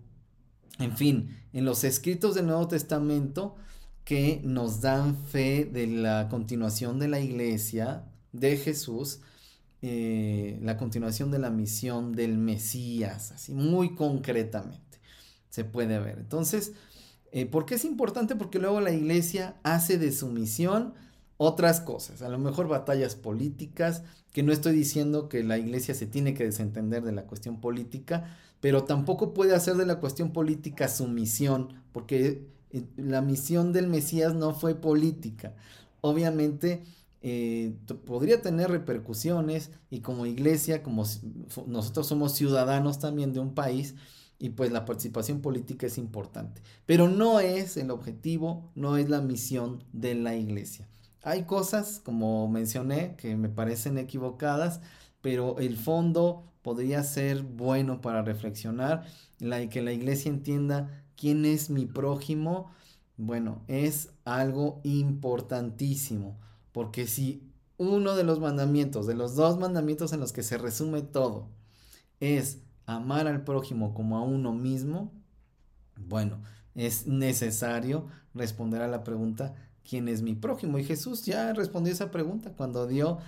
en 0.79 0.97
fin, 0.97 1.37
en 1.53 1.65
los 1.65 1.83
escritos 1.83 2.33
del 2.33 2.47
Nuevo 2.47 2.67
Testamento 2.67 3.55
que 4.05 4.41
nos 4.43 4.81
dan 4.81 5.15
fe 5.15 5.65
de 5.65 5.85
la 5.87 6.29
continuación 6.29 6.97
de 6.97 7.09
la 7.09 7.19
iglesia 7.19 8.05
de 8.31 8.57
Jesús, 8.57 9.19
eh, 9.81 10.57
la 10.61 10.77
continuación 10.77 11.31
de 11.31 11.39
la 11.39 11.49
misión 11.49 12.13
del 12.13 12.37
Mesías, 12.37 13.31
así 13.31 13.53
muy 13.53 13.93
concretamente 13.93 14.91
se 15.49 15.65
puede 15.65 15.99
ver. 15.99 16.17
Entonces, 16.17 16.71
eh, 17.31 17.45
¿por 17.45 17.65
qué 17.65 17.75
es 17.75 17.85
importante? 17.85 18.35
Porque 18.35 18.57
luego 18.57 18.81
la 18.81 18.91
iglesia 18.91 19.57
hace 19.63 19.97
de 19.97 20.11
su 20.11 20.27
misión 20.27 20.93
otras 21.43 21.81
cosas, 21.81 22.21
a 22.21 22.29
lo 22.29 22.37
mejor 22.37 22.67
batallas 22.67 23.15
políticas, 23.15 24.03
que 24.31 24.43
no 24.43 24.53
estoy 24.53 24.75
diciendo 24.75 25.27
que 25.27 25.43
la 25.43 25.57
iglesia 25.57 25.95
se 25.95 26.05
tiene 26.05 26.35
que 26.35 26.43
desentender 26.43 27.01
de 27.01 27.13
la 27.13 27.23
cuestión 27.23 27.59
política, 27.59 28.37
pero 28.59 28.83
tampoco 28.83 29.33
puede 29.33 29.55
hacer 29.55 29.75
de 29.75 29.87
la 29.87 29.99
cuestión 29.99 30.33
política 30.33 30.87
su 30.87 31.07
misión, 31.07 31.81
porque 31.93 32.45
eh, 32.69 32.83
la 32.95 33.23
misión 33.23 33.73
del 33.73 33.87
Mesías 33.87 34.35
no 34.35 34.53
fue 34.53 34.75
política. 34.75 35.55
Obviamente 36.01 36.83
eh, 37.23 37.73
podría 38.05 38.43
tener 38.43 38.69
repercusiones 38.69 39.71
y 39.89 40.01
como 40.01 40.27
iglesia, 40.27 40.83
como 40.83 41.05
nosotros 41.65 42.05
somos 42.05 42.33
ciudadanos 42.33 42.99
también 42.99 43.33
de 43.33 43.39
un 43.39 43.55
país, 43.55 43.95
y 44.37 44.49
pues 44.49 44.71
la 44.71 44.85
participación 44.85 45.41
política 45.41 45.87
es 45.87 45.97
importante. 45.97 46.61
Pero 46.85 47.09
no 47.09 47.39
es 47.39 47.77
el 47.77 47.89
objetivo, 47.89 48.69
no 48.75 48.97
es 48.97 49.09
la 49.09 49.21
misión 49.21 49.83
de 49.91 50.13
la 50.13 50.35
iglesia. 50.35 50.87
Hay 51.23 51.43
cosas, 51.43 52.01
como 52.03 52.47
mencioné, 52.47 53.15
que 53.15 53.35
me 53.35 53.49
parecen 53.49 53.97
equivocadas, 53.97 54.81
pero 55.21 55.59
el 55.59 55.77
fondo 55.77 56.43
podría 56.61 57.03
ser 57.03 57.43
bueno 57.43 58.01
para 58.01 58.21
reflexionar, 58.23 59.05
la, 59.39 59.67
que 59.69 59.81
la 59.81 59.91
iglesia 59.91 60.29
entienda 60.29 61.03
quién 61.15 61.45
es 61.45 61.69
mi 61.69 61.85
prójimo, 61.85 62.71
bueno, 63.17 63.61
es 63.67 64.09
algo 64.25 64.81
importantísimo, 64.83 66.37
porque 66.71 67.05
si 67.05 67.43
uno 67.77 68.15
de 68.15 68.23
los 68.23 68.39
mandamientos, 68.39 69.07
de 69.07 69.15
los 69.15 69.35
dos 69.35 69.59
mandamientos 69.59 70.13
en 70.13 70.19
los 70.19 70.33
que 70.33 70.43
se 70.43 70.57
resume 70.57 71.01
todo, 71.01 71.49
es 72.19 72.59
amar 72.85 73.27
al 73.27 73.43
prójimo 73.43 73.93
como 73.93 74.17
a 74.17 74.23
uno 74.23 74.53
mismo, 74.53 75.11
bueno, 75.95 76.41
es 76.75 77.05
necesario 77.07 78.07
responder 78.33 78.81
a 78.81 78.87
la 78.87 79.03
pregunta, 79.03 79.55
quién 79.87 80.07
es 80.07 80.21
mi 80.21 80.35
prójimo. 80.35 80.77
Y 80.77 80.83
Jesús 80.83 81.23
ya 81.23 81.53
respondió 81.53 81.93
esa 81.93 82.11
pregunta 82.11 82.51
cuando 82.55 82.87
dio 82.87 83.19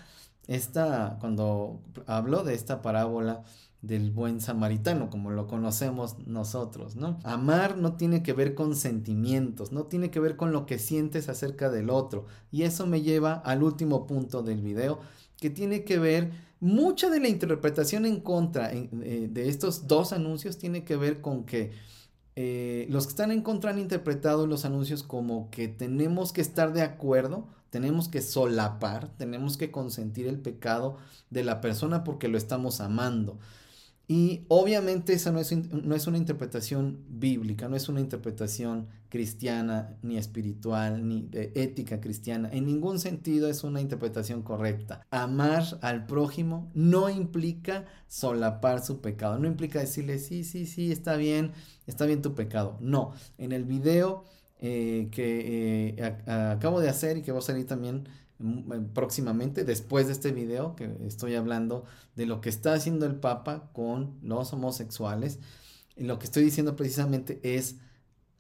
esta, 0.48 1.18
cuando 1.20 1.82
habló 2.06 2.44
de 2.44 2.54
esta 2.54 2.82
parábola 2.82 3.44
del 3.82 4.12
buen 4.12 4.40
samaritano, 4.40 5.10
como 5.10 5.30
lo 5.30 5.46
conocemos 5.46 6.18
nosotros, 6.26 6.96
¿no? 6.96 7.20
Amar 7.24 7.78
no 7.78 7.98
tiene 7.98 8.24
que 8.24 8.32
ver 8.32 8.56
con 8.56 8.78
sentimientos, 8.78 9.74
no 9.74 9.84
tiene 9.84 10.10
que 10.10 10.22
ver 10.22 10.38
con 10.38 10.54
lo 10.54 10.66
que 10.66 10.80
sientes 10.80 11.28
acerca 11.28 11.70
del 11.70 11.90
otro. 11.90 12.26
Y 12.50 12.64
eso 12.64 12.88
me 12.88 13.02
lleva 13.02 13.34
al 13.34 13.62
último 13.62 14.08
punto 14.08 14.42
del 14.42 14.62
video, 14.62 15.00
que 15.38 15.50
tiene 15.50 15.84
que 15.84 16.00
ver, 16.00 16.32
mucha 16.62 17.10
de 17.10 17.20
la 17.20 17.28
interpretación 17.28 18.06
en 18.06 18.22
contra 18.22 18.72
eh, 18.72 19.28
de 19.30 19.50
estos 19.50 19.86
dos 19.86 20.14
anuncios 20.14 20.58
tiene 20.58 20.86
que 20.86 20.96
ver 20.96 21.20
con 21.20 21.44
que 21.44 21.74
eh, 22.36 22.88
los 22.90 23.06
que 23.06 23.12
están 23.12 23.32
en 23.32 23.42
contra 23.42 23.72
han 23.72 23.80
interpretado 23.80 24.48
los 24.48 24.66
anuncios 24.66 25.04
como 25.04 25.50
que 25.52 25.68
tenemos 25.68 26.34
que 26.34 26.42
estar 26.42 26.74
de 26.74 26.82
acuerdo, 26.82 27.48
tenemos 27.70 28.10
que 28.10 28.22
solapar, 28.22 29.10
tenemos 29.18 29.58
que 29.58 29.72
consentir 29.72 30.28
el 30.28 30.40
pecado 30.40 30.98
de 31.30 31.44
la 31.44 31.62
persona 31.62 32.04
porque 32.04 32.28
lo 32.28 32.38
estamos 32.38 32.82
amando. 32.82 33.40
Y 34.08 34.46
obviamente 34.48 35.14
esa 35.14 35.32
no 35.32 35.40
es, 35.40 35.52
no 35.52 35.96
es, 35.96 36.08
una 36.08 36.18
interpretación 36.18 37.00
bíblica, 37.08 37.70
no 37.70 37.76
es 37.76 37.88
una 37.88 38.02
interpretación 38.02 38.88
cristiana, 39.14 39.96
ni 40.02 40.18
espiritual, 40.18 41.08
ni 41.08 41.22
de 41.22 41.52
ética 41.54 42.02
cristiana. 42.02 42.50
En 42.52 42.66
ningún 42.66 43.00
sentido 43.00 43.48
es 43.48 43.64
una 43.64 43.80
interpretación 43.80 44.42
correcta. 44.42 45.06
Amar 45.12 45.64
al 45.82 46.08
prójimo 46.08 46.72
no 46.74 47.12
implica 47.12 47.86
solapar 48.08 48.84
su 48.84 49.02
pecado, 49.02 49.38
no 49.38 49.46
implica 49.46 49.80
decirle, 49.80 50.18
sí, 50.18 50.44
sí, 50.44 50.66
sí, 50.66 50.92
está 50.92 51.16
bien, 51.16 51.52
está 51.86 52.08
bien 52.08 52.24
tu 52.24 52.34
pecado. 52.34 52.76
No, 52.82 53.14
en 53.38 53.52
el 53.52 53.66
video 53.66 54.24
eh, 54.58 55.10
que 55.12 55.94
eh, 55.96 56.16
acabo 56.26 56.80
de 56.80 56.90
hacer 56.90 57.18
y 57.18 57.22
que 57.22 57.32
va 57.32 57.38
a 57.38 57.44
salir 57.44 57.68
también 57.68 58.10
mm, 58.40 58.86
próximamente 58.96 59.64
después 59.64 60.08
de 60.08 60.14
este 60.14 60.32
video 60.32 60.76
que 60.76 60.90
estoy 61.06 61.36
hablando 61.36 61.86
de 62.16 62.26
lo 62.26 62.42
que 62.42 62.50
está 62.50 62.74
haciendo 62.74 63.06
el 63.06 63.18
Papa 63.18 63.70
con 63.74 64.18
los 64.24 64.52
homosexuales. 64.54 65.38
Lo 65.98 66.18
que 66.18 66.26
estoy 66.26 66.44
diciendo 66.44 66.76
precisamente 66.76 67.40
es 67.44 67.76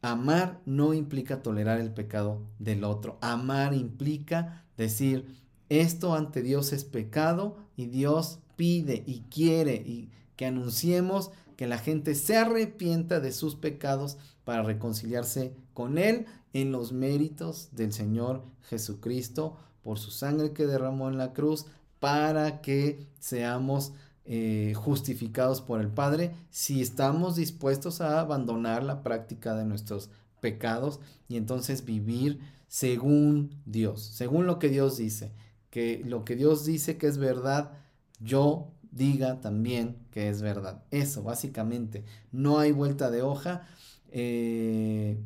amar 0.03 0.61
no 0.65 0.93
implica 0.93 1.41
tolerar 1.41 1.79
el 1.79 1.91
pecado 1.91 2.41
del 2.59 2.83
otro. 2.83 3.17
Amar 3.21 3.73
implica 3.73 4.65
decir 4.77 5.41
esto 5.69 6.13
ante 6.13 6.43
Dios 6.43 6.73
es 6.73 6.83
pecado 6.83 7.57
y 7.75 7.87
Dios 7.87 8.39
pide 8.55 9.03
y 9.07 9.21
quiere 9.21 9.75
y 9.75 10.11
que 10.35 10.45
anunciemos 10.45 11.31
que 11.55 11.67
la 11.67 11.77
gente 11.77 12.15
se 12.15 12.35
arrepienta 12.35 13.19
de 13.19 13.31
sus 13.31 13.55
pecados 13.55 14.17
para 14.43 14.61
reconciliarse 14.61 15.55
con 15.73 15.97
Él 15.97 16.25
en 16.51 16.71
los 16.71 16.91
méritos 16.91 17.69
del 17.71 17.93
Señor 17.93 18.43
Jesucristo 18.63 19.57
por 19.83 19.99
su 19.99 20.11
sangre 20.11 20.51
que 20.51 20.67
derramó 20.67 21.09
en 21.09 21.17
la 21.17 21.33
cruz 21.33 21.65
para 21.99 22.61
que 22.61 23.07
seamos 23.19 23.93
eh, 24.25 24.73
justificados 24.75 25.61
por 25.61 25.81
el 25.81 25.89
Padre 25.89 26.33
si 26.49 26.81
estamos 26.81 27.35
dispuestos 27.35 28.01
a 28.01 28.19
abandonar 28.19 28.83
la 28.83 29.03
práctica 29.03 29.55
de 29.55 29.65
nuestros 29.65 30.09
pecados 30.39 30.99
y 31.27 31.37
entonces 31.37 31.85
vivir 31.85 32.39
según 32.67 33.61
Dios, 33.65 34.01
según 34.01 34.47
lo 34.47 34.59
que 34.59 34.69
Dios 34.69 34.97
dice, 34.97 35.31
que 35.69 36.01
lo 36.05 36.25
que 36.25 36.35
Dios 36.35 36.65
dice 36.65 36.97
que 36.97 37.07
es 37.07 37.17
verdad, 37.17 37.71
yo 38.19 38.71
diga 38.91 39.41
también 39.41 39.97
que 40.11 40.29
es 40.29 40.41
verdad. 40.41 40.83
Eso, 40.91 41.23
básicamente. 41.23 42.05
No 42.31 42.59
hay 42.59 42.71
vuelta 42.71 43.09
de 43.09 43.21
hoja. 43.21 43.67
Eh, 44.11 45.17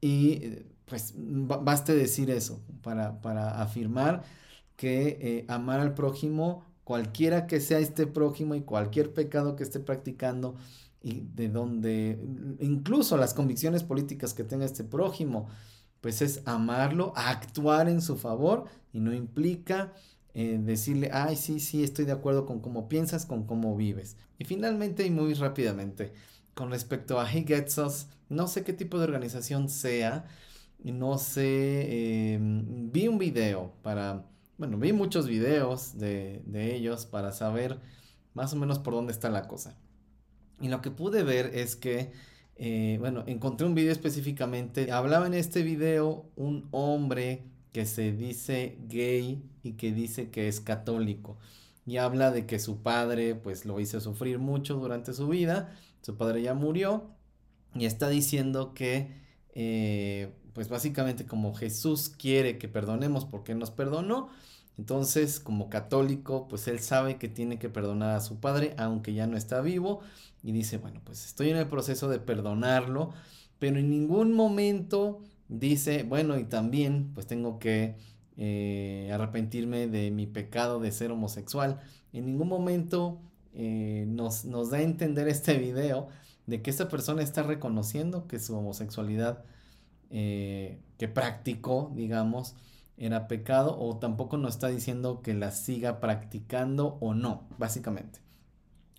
y 0.00 0.40
pues 0.86 1.12
baste 1.16 1.94
decir 1.94 2.30
eso 2.30 2.60
para, 2.82 3.60
afirmar 3.60 4.22
que 4.76 5.18
eh, 5.20 5.44
amar 5.48 5.80
al 5.80 5.94
prójimo, 5.94 6.64
cualquiera 6.88 7.46
que 7.46 7.60
sea 7.60 7.80
este 7.80 8.06
prójimo 8.06 8.54
y 8.54 8.62
cualquier 8.62 9.12
pecado 9.12 9.56
que 9.56 9.62
esté 9.62 9.78
practicando, 9.78 10.56
y 11.02 11.26
de 11.34 11.50
donde 11.50 12.18
incluso 12.60 13.18
las 13.18 13.34
convicciones 13.34 13.82
políticas 13.84 14.32
que 14.32 14.42
tenga 14.42 14.64
este 14.64 14.84
prójimo, 14.84 15.50
pues 16.00 16.22
es 16.22 16.40
amarlo, 16.46 17.12
actuar 17.14 17.90
en 17.90 18.00
su 18.00 18.16
favor 18.16 18.64
y 18.90 19.00
no 19.00 19.12
implica 19.12 19.92
eh, 20.32 20.58
decirle, 20.58 21.10
ay, 21.12 21.36
sí, 21.36 21.60
sí, 21.60 21.84
estoy 21.84 22.06
de 22.06 22.12
acuerdo 22.12 22.46
con 22.46 22.60
cómo 22.60 22.88
piensas, 22.88 23.26
con 23.26 23.44
cómo 23.44 23.76
vives. 23.76 24.16
Y 24.38 24.46
finalmente 24.46 25.04
y 25.04 25.10
muy 25.10 25.34
rápidamente, 25.34 26.14
con 26.54 26.70
respecto 26.70 27.20
a 27.20 27.30
He 27.30 27.44
Gets 27.44 27.76
Us, 27.76 28.06
no 28.30 28.48
sé 28.48 28.64
qué 28.64 28.72
tipo 28.72 28.96
de 28.96 29.04
organización 29.04 29.68
sea, 29.68 30.24
no 30.82 31.18
sé, 31.18 32.32
em, 32.34 32.90
vi 32.90 33.08
un 33.08 33.18
video 33.18 33.74
para, 33.82 34.24
bueno, 34.58 34.76
vi 34.76 34.92
muchos 34.92 35.28
videos 35.28 35.96
de, 35.98 36.42
ellos 36.52 37.06
para 37.06 37.32
saber 37.32 37.78
más 38.34 38.52
o 38.52 38.56
menos 38.56 38.80
por 38.80 38.92
dónde 38.92 39.12
está 39.12 39.30
la 39.30 39.46
cosa. 39.46 39.78
Y 40.60 40.68
lo 40.68 40.82
que 40.82 40.90
pude 40.90 41.22
ver 41.22 41.52
es 41.54 41.76
que, 41.76 42.10
eh, 42.56 42.96
bueno, 42.98 43.22
encontré 43.26 43.66
un 43.66 43.76
video 43.76 43.92
específicamente, 43.92 44.90
hablaba 44.90 45.28
en 45.28 45.34
este 45.34 45.62
video 45.62 46.26
un 46.34 46.68
hombre 46.72 47.44
que 47.72 47.86
se 47.86 48.10
dice 48.12 48.78
gay 48.88 49.44
y 49.62 49.72
que 49.74 49.92
dice 49.92 50.30
que 50.30 50.48
es 50.48 50.60
católico. 50.60 51.38
Y 51.86 51.98
habla 51.98 52.32
de 52.32 52.44
que 52.44 52.58
su 52.58 52.82
padre 52.82 53.36
pues 53.36 53.64
lo 53.64 53.78
hizo 53.78 54.00
sufrir 54.00 54.40
mucho 54.40 54.74
durante 54.74 55.14
su 55.14 55.28
vida, 55.28 55.74
su 56.02 56.16
padre 56.16 56.42
ya 56.42 56.54
murió 56.54 57.10
y 57.74 57.86
está 57.86 58.08
diciendo 58.08 58.74
que 58.74 59.22
eh, 59.54 60.32
pues 60.58 60.68
básicamente 60.68 61.24
como 61.24 61.54
Jesús 61.54 62.08
quiere 62.08 62.58
que 62.58 62.66
perdonemos 62.66 63.24
porque 63.24 63.54
nos 63.54 63.70
perdonó, 63.70 64.28
entonces 64.76 65.38
como 65.38 65.70
católico 65.70 66.48
pues 66.48 66.66
él 66.66 66.80
sabe 66.80 67.16
que 67.16 67.28
tiene 67.28 67.60
que 67.60 67.68
perdonar 67.68 68.16
a 68.16 68.20
su 68.20 68.40
padre 68.40 68.74
aunque 68.76 69.14
ya 69.14 69.28
no 69.28 69.36
está 69.36 69.60
vivo 69.60 70.00
y 70.42 70.50
dice 70.50 70.78
bueno 70.78 71.00
pues 71.04 71.24
estoy 71.26 71.50
en 71.50 71.58
el 71.58 71.68
proceso 71.68 72.08
de 72.08 72.18
perdonarlo, 72.18 73.12
pero 73.60 73.78
en 73.78 73.88
ningún 73.88 74.32
momento 74.32 75.20
dice, 75.48 76.02
bueno, 76.02 76.36
y 76.40 76.44
también 76.44 77.12
pues 77.14 77.28
tengo 77.28 77.60
que 77.60 77.94
eh, 78.36 79.08
arrepentirme 79.14 79.86
de 79.86 80.10
mi 80.10 80.26
pecado 80.26 80.80
de 80.80 80.90
ser 80.90 81.12
homosexual. 81.12 81.78
En 82.12 82.26
ningún 82.26 82.48
momento 82.48 83.20
eh, 83.54 84.06
nos, 84.08 84.44
nos, 84.44 84.70
da 84.70 84.78
a 84.78 84.82
entender 84.82 85.28
este 85.28 85.56
video 85.56 86.08
de 86.48 86.62
que 86.62 86.70
esta 86.70 86.88
persona 86.88 87.22
está 87.22 87.44
reconociendo 87.44 88.26
que 88.26 88.40
su 88.40 88.56
homosexualidad 88.56 89.44
eh, 90.10 90.80
que 90.98 91.08
practicó, 91.08 91.92
digamos, 91.94 92.56
era 92.96 93.28
pecado 93.28 93.78
o 93.78 93.98
tampoco 93.98 94.36
nos 94.36 94.54
está 94.54 94.68
diciendo 94.68 95.22
que 95.22 95.34
la 95.34 95.50
siga 95.52 96.00
practicando 96.00 96.98
o 97.00 97.14
no, 97.14 97.46
básicamente. 97.58 98.20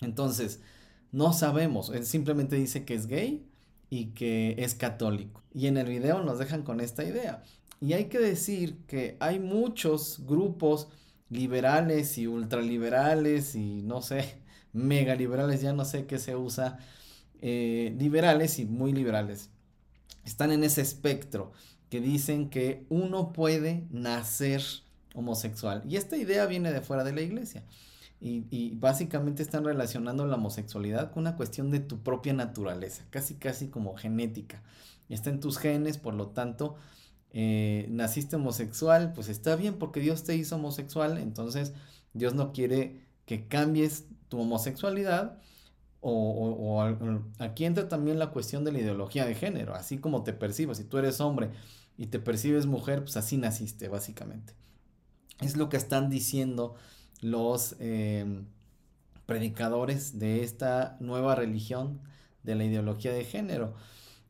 Entonces, 0.01 0.61
no 1.11 1.33
sabemos, 1.33 1.89
él 1.89 2.05
simplemente 2.05 2.55
dice 2.55 2.85
que 2.85 2.93
es 2.93 3.07
gay 3.07 3.45
y 3.89 4.07
que 4.07 4.55
es 4.59 4.75
católico. 4.75 5.43
Y 5.53 5.67
en 5.67 5.77
el 5.77 5.87
video 5.87 6.23
nos 6.23 6.39
dejan 6.39 6.63
con 6.63 6.79
esta 6.79 7.03
idea. 7.03 7.43
Y 7.81 7.93
hay 7.93 8.05
que 8.05 8.19
decir 8.19 8.77
que 8.87 9.17
hay 9.19 9.39
muchos 9.39 10.25
grupos 10.25 10.89
liberales 11.29 12.17
y 12.17 12.27
ultraliberales 12.27 13.55
y 13.55 13.81
no 13.83 14.01
sé, 14.01 14.41
mega 14.73 15.15
liberales, 15.15 15.61
ya 15.61 15.73
no 15.73 15.85
sé 15.85 16.05
qué 16.05 16.19
se 16.19 16.35
usa, 16.35 16.79
eh, 17.41 17.95
liberales 17.97 18.59
y 18.59 18.65
muy 18.65 18.93
liberales. 18.93 19.49
Están 20.29 20.51
en 20.51 20.63
ese 20.63 20.81
espectro 20.81 21.51
que 21.89 22.01
dicen 22.01 22.51
que 22.51 22.85
uno 22.89 23.33
puede 23.33 23.87
nacer 23.89 24.61
homosexual. 25.15 25.81
Y 25.89 25.95
esta 25.95 26.17
idea 26.17 26.45
viene 26.45 26.71
de 26.71 26.81
fuera 26.81 27.03
de 27.03 27.13
la 27.13 27.21
iglesia. 27.21 27.63
Y, 28.21 28.75
básicamente 28.75 29.41
están 29.41 29.63
relacionando 29.63 30.27
la 30.27 30.35
homosexualidad 30.35 31.11
con 31.11 31.21
una 31.21 31.35
cuestión 31.35 31.71
de 31.71 31.79
tu 31.79 32.03
propia 32.03 32.33
naturaleza, 32.33 33.05
casi 33.09 33.35
casi 33.35 33.69
como 33.69 33.95
genética. 33.95 34.61
Está 35.07 35.31
en 35.31 35.39
tus 35.39 35.57
genes, 35.57 35.97
por 35.97 36.13
lo 36.13 36.27
tanto, 36.27 36.75
eh, 37.31 37.87
naciste 37.89 38.35
homosexual, 38.35 39.13
pues 39.13 39.29
está 39.29 39.55
bien 39.55 39.79
porque 39.79 39.99
Dios 39.99 40.25
te 40.25 40.35
hizo 40.35 40.57
homosexual, 40.57 41.17
entonces 41.17 41.73
Dios 42.13 42.35
no 42.35 42.51
quiere 42.51 43.01
que 43.25 43.47
cambies 43.47 44.05
tu 44.27 44.39
homosexualidad. 44.39 45.39
O, 46.01 46.81
aquí 47.39 47.65
entra 47.65 47.89
también 47.89 48.19
la 48.19 48.31
cuestión 48.31 48.63
de 48.63 48.71
la 48.71 48.79
ideología 48.79 49.25
de 49.25 49.35
género, 49.35 49.75
así 49.75 49.97
como 49.97 50.23
te 50.23 50.31
percibes, 50.31 50.77
si 50.77 50.85
tú 50.85 50.97
eres 50.97 51.19
hombre 51.19 51.51
y 51.97 52.07
te 52.07 52.19
percibes 52.19 52.65
mujer, 52.65 53.01
pues 53.01 53.17
así 53.17 53.37
naciste, 53.37 53.89
básicamente. 53.89 54.53
Es 55.41 55.57
lo 55.57 55.67
que 55.67 55.77
están 55.77 56.09
diciendo 56.09 56.75
los 57.21 57.75
em, 57.79 58.45
predicadores 59.25 60.19
de 60.19 60.43
esta 60.43 60.97
nueva 61.01 61.35
religión 61.35 62.01
de 62.43 62.55
la 62.55 62.63
ideología 62.63 63.11
de 63.11 63.25
género. 63.25 63.73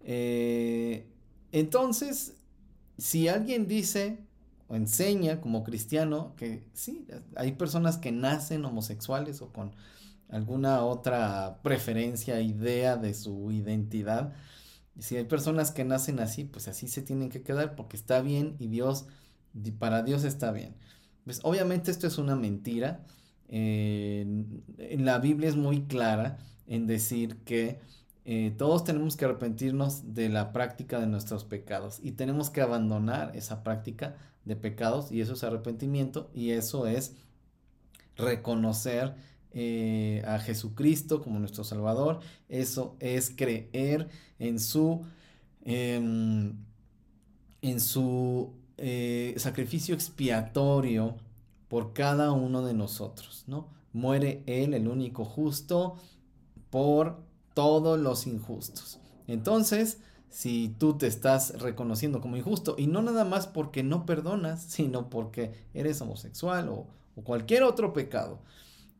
Eh, 0.02 1.08
entonces, 1.52 2.36
si 2.98 3.28
alguien 3.28 3.68
dice 3.68 4.20
o 4.68 4.76
enseña 4.76 5.42
como 5.42 5.64
cristiano 5.64 6.34
que 6.36 6.64
sí, 6.74 7.08
hay 7.36 7.54
personas 7.54 7.98
que 7.98 8.12
nacen 8.12 8.66
homosexuales 8.66 9.42
o 9.42 9.52
con 9.52 9.76
alguna 10.30 10.84
otra 10.84 11.60
preferencia, 11.64 12.42
idea 12.42 12.98
de 12.98 13.14
su 13.14 13.52
identidad, 13.52 14.34
si 15.00 15.16
hay 15.18 15.26
personas 15.26 15.72
que 15.72 15.86
nacen 15.86 16.20
así, 16.20 16.44
pues 16.44 16.68
así 16.68 16.88
se 16.88 17.02
tienen 17.02 17.30
que 17.30 17.42
quedar 17.42 17.76
porque 17.76 17.98
está 17.98 18.22
bien 18.22 18.56
y 18.60 18.68
Dios, 18.68 19.08
para 19.80 20.04
Dios 20.04 20.24
está 20.24 20.52
bien. 20.52 20.76
Pues 21.26 21.40
obviamente 21.44 21.92
esto 21.92 22.08
es 22.08 22.18
una 22.18 22.36
mentira. 22.36 23.06
en 23.48 25.06
la 25.06 25.20
Biblia 25.20 25.50
es 25.50 25.56
muy 25.56 25.84
clara 25.84 26.40
en 26.68 26.86
decir 26.86 27.38
que 27.46 27.80
eh, 28.26 28.54
todos 28.58 28.84
tenemos 28.84 29.16
que 29.16 29.26
arrepentirnos 29.26 30.14
de 30.14 30.30
la 30.30 30.52
práctica 30.52 31.00
de 31.00 31.08
nuestros 31.08 31.46
pecados 31.46 32.00
y 32.04 32.12
tenemos 32.12 32.50
que 32.50 32.62
abandonar 32.62 33.36
esa 33.36 33.64
práctica 33.64 34.18
de 34.46 34.56
pecados 34.56 35.12
y 35.12 35.22
eso 35.22 35.34
es 35.34 35.44
arrepentimiento 35.44 36.30
y 36.34 36.52
eso 36.52 36.86
es 36.86 37.16
reconocer 38.18 39.16
eh, 39.52 40.24
a 40.28 40.40
Jesucristo 40.40 41.22
como 41.22 41.40
nuestro 41.40 41.64
Salvador, 41.64 42.20
eso 42.50 42.96
es 43.00 43.32
creer 43.36 44.08
en 44.38 44.60
su, 44.60 45.06
em, 45.66 46.54
en 47.62 47.80
su 47.80 48.54
eh, 48.78 49.34
sacrificio 49.38 49.96
expiatorio 49.96 51.18
por 51.68 51.94
cada 51.94 52.32
uno 52.32 52.64
de 52.64 52.74
nosotros, 52.74 53.44
¿no? 53.48 53.68
Muere 53.92 54.44
Él, 54.46 54.74
el 54.74 54.88
único 54.88 55.26
justo, 55.26 55.96
por 56.70 57.20
todos 57.54 58.00
los 58.00 58.28
injustos. 58.28 59.00
Entonces, 59.28 60.00
si 60.30 60.76
tú 60.78 60.98
te 60.98 61.08
estás 61.08 61.60
reconociendo 61.60 62.22
como 62.22 62.38
injusto, 62.38 62.76
y 62.78 62.88
no 62.88 63.02
nada 63.02 63.26
más 63.26 63.48
porque 63.48 63.84
no 63.84 64.06
perdonas, 64.06 64.62
sino 64.70 65.10
porque 65.10 65.54
eres 65.74 66.02
homosexual 66.02 66.70
o, 66.70 66.88
o 67.16 67.24
cualquier 67.24 67.64
otro 67.64 67.94
pecado, 67.94 68.40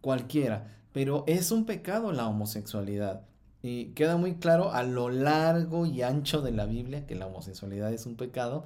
cualquiera, 0.02 0.68
pero 0.92 1.24
es 1.28 1.52
un 1.52 1.66
pecado 1.66 2.12
la 2.12 2.28
homosexualidad. 2.28 3.26
y 3.62 3.88
queda 3.88 4.16
muy 4.16 4.36
claro 4.36 4.72
a 4.72 4.84
lo 4.84 5.10
largo 5.10 5.86
y 5.86 6.02
ancho 6.02 6.42
de 6.42 6.52
la 6.52 6.66
Biblia 6.66 7.06
que 7.06 7.16
la 7.16 7.28
homosexualidad 7.28 7.92
es 7.94 8.06
un 8.06 8.16
pecado 8.16 8.64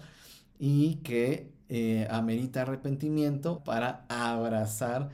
y 0.60 0.98
que 0.98 1.52
eh, 1.70 2.08
amerita 2.12 2.62
arrepentimiento 2.62 3.64
para 3.64 4.06
abrazar 4.10 5.10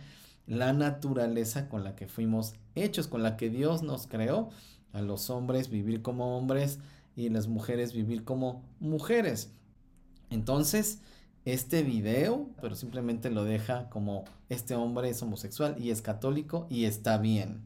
la 0.48 0.74
naturaleza 0.74 1.70
con 1.70 1.84
la 1.84 1.96
que 1.96 2.08
fuimos 2.08 2.56
hechos, 2.76 3.08
con 3.08 3.24
la 3.24 3.38
que 3.38 3.50
Dios 3.50 3.84
nos 3.84 4.08
creó, 4.08 4.50
a 4.92 5.02
los 5.02 5.30
hombres 5.30 5.70
vivir 5.70 6.02
como 6.02 6.38
hombres 6.38 6.80
y 7.16 7.30
las 7.30 7.48
mujeres 7.48 7.94
vivir 7.94 8.24
como 8.24 8.64
mujeres. 8.80 9.52
Entonces, 10.30 11.00
este 11.46 11.84
video, 11.84 12.50
pero 12.62 12.76
simplemente 12.76 13.30
lo 13.30 13.44
deja 13.44 13.90
como 13.90 14.26
este 14.50 14.76
hombre 14.76 15.10
es 15.10 15.22
homosexual 15.22 15.76
y 15.80 15.92
es 15.92 16.02
católico 16.02 16.68
y 16.70 16.86
está 16.86 17.18
bien. 17.18 17.62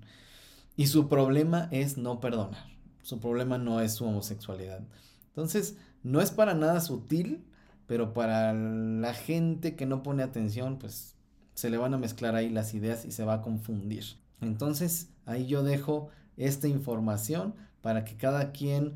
Y 0.75 0.87
su 0.87 1.07
problema 1.07 1.67
es 1.71 1.97
no 1.97 2.19
perdonar. 2.19 2.65
Su 3.01 3.19
problema 3.19 3.57
no 3.57 3.81
es 3.81 3.93
su 3.93 4.05
homosexualidad. 4.05 4.81
Entonces, 5.27 5.77
no 6.03 6.21
es 6.21 6.31
para 6.31 6.53
nada 6.53 6.79
sutil, 6.81 7.43
pero 7.87 8.13
para 8.13 8.53
la 8.53 9.13
gente 9.13 9.75
que 9.75 9.85
no 9.85 10.03
pone 10.03 10.23
atención, 10.23 10.79
pues 10.79 11.15
se 11.53 11.69
le 11.69 11.77
van 11.77 11.93
a 11.93 11.97
mezclar 11.97 12.35
ahí 12.35 12.49
las 12.49 12.73
ideas 12.73 13.05
y 13.05 13.11
se 13.11 13.23
va 13.23 13.35
a 13.35 13.41
confundir. 13.41 14.03
Entonces, 14.41 15.09
ahí 15.25 15.45
yo 15.45 15.63
dejo 15.63 16.09
esta 16.37 16.67
información 16.67 17.55
para 17.81 18.05
que 18.05 18.15
cada 18.15 18.51
quien 18.51 18.93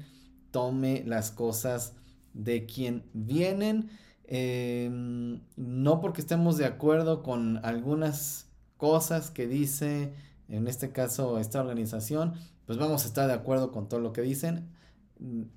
tome 0.51 1.03
las 1.05 1.31
cosas 1.31 1.93
de 2.33 2.65
quien 2.65 3.03
vienen. 3.13 3.89
Em, 4.27 5.39
no 5.55 6.01
porque 6.01 6.19
estemos 6.21 6.57
de 6.57 6.65
acuerdo 6.65 7.23
con 7.23 7.63
algunas 7.65 8.49
cosas 8.75 9.31
que 9.31 9.47
dice, 9.47 10.13
en 10.49 10.67
este 10.67 10.91
caso, 10.91 11.39
esta 11.39 11.61
organización, 11.61 12.33
pues 12.65 12.77
vamos 12.77 13.05
a 13.05 13.07
estar 13.07 13.27
de 13.27 13.33
acuerdo 13.33 13.71
con 13.71 13.87
todo 13.87 14.01
lo 14.01 14.13
que 14.13 14.21
dicen. 14.21 14.69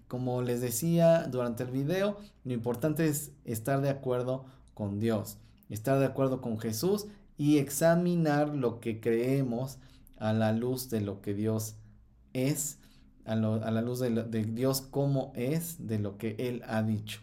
Como 0.09 0.41
les 0.43 0.61
decía 0.61 1.27
durante 1.27 1.65
el 1.65 1.71
video, 1.71 2.19
lo 2.45 2.53
importante 2.53 3.09
es 3.09 3.33
estar 3.45 3.81
de 3.81 3.91
acuerdo 3.91 4.47
con 4.75 5.01
Dios, 5.01 5.39
estar 5.69 5.99
de 5.99 6.07
acuerdo 6.07 6.41
con 6.41 6.59
Jesús 6.59 7.07
y 7.37 7.59
examinar 7.59 8.55
lo 8.55 8.81
que 8.81 9.01
creemos 9.01 9.79
a 10.17 10.33
la 10.33 10.53
luz 10.53 10.91
de 10.91 11.01
lo 11.01 11.21
que 11.21 11.35
Dios 11.35 11.75
es, 12.33 12.79
a, 13.25 13.35
la 13.35 13.83
luz 13.83 13.99
de, 13.99 14.11
de 14.11 14.45
Dios 14.45 14.81
como 14.81 15.33
es, 15.35 15.87
de 15.87 15.99
lo 15.99 16.17
que 16.19 16.37
Él 16.39 16.63
ha 16.67 16.83
dicho. 16.83 17.21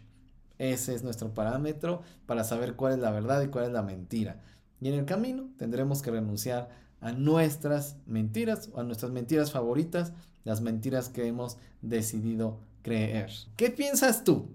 Ese 0.59 0.95
es 0.95 1.03
nuestro 1.03 1.33
parámetro 1.33 2.01
para 2.25 2.43
saber 2.43 2.75
cuál 2.75 2.93
es 2.93 2.99
la 2.99 3.11
verdad 3.11 3.41
y 3.41 3.47
cuál 3.47 3.65
es 3.65 3.71
la 3.71 3.83
mentira. 3.83 4.41
Y 4.81 4.89
en 4.89 4.95
el 4.95 5.05
camino 5.05 5.49
tendremos 5.57 6.01
que 6.01 6.11
renunciar 6.11 6.69
a 6.99 7.11
nuestras 7.11 7.97
mentiras 8.05 8.69
o 8.73 8.79
a 8.79 8.83
nuestras 8.83 9.11
mentiras 9.11 9.51
favoritas, 9.51 10.13
las 10.43 10.61
mentiras 10.61 11.09
que 11.09 11.27
hemos 11.27 11.57
decidido 11.81 12.59
creer. 12.81 13.31
¿Qué 13.55 13.69
piensas 13.69 14.23
tú? 14.23 14.49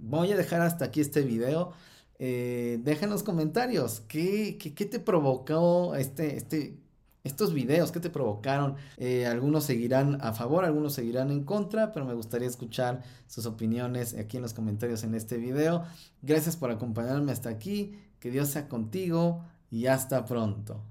Voy 0.00 0.32
a 0.32 0.36
dejar 0.36 0.60
hasta 0.62 0.86
aquí 0.86 1.00
este 1.00 1.22
video. 1.22 1.72
Eh, 2.18 2.80
deja 2.82 3.04
en 3.04 3.10
los 3.10 3.22
comentarios 3.22 4.00
qué, 4.08 4.58
qué, 4.58 4.84
te 4.86 4.98
provocó 4.98 5.94
este, 5.94 6.36
este, 6.36 6.76
estos 7.24 7.52
videos, 7.52 7.92
qué 7.92 8.00
te 8.00 8.10
provocaron. 8.10 8.76
Eh, 8.96 9.26
algunos 9.26 9.64
seguirán 9.64 10.18
a 10.20 10.32
favor, 10.32 10.64
algunos 10.64 10.94
seguirán 10.94 11.30
en 11.30 11.44
contra, 11.44 11.92
pero 11.92 12.06
me 12.06 12.14
gustaría 12.14 12.48
escuchar 12.48 13.02
sus 13.26 13.46
opiniones 13.46 14.14
aquí 14.14 14.36
en 14.36 14.42
los 14.42 14.54
comentarios 14.54 15.04
en 15.04 15.14
este 15.14 15.36
video. 15.36 15.84
Gracias 16.22 16.56
por 16.56 16.70
acompañarme 16.70 17.32
hasta 17.32 17.48
aquí, 17.48 17.98
que 18.20 18.30
Dios 18.30 18.48
sea 18.48 18.68
contigo 18.68 19.44
y 19.70 19.86
hasta 19.86 20.24
pronto. 20.24 20.82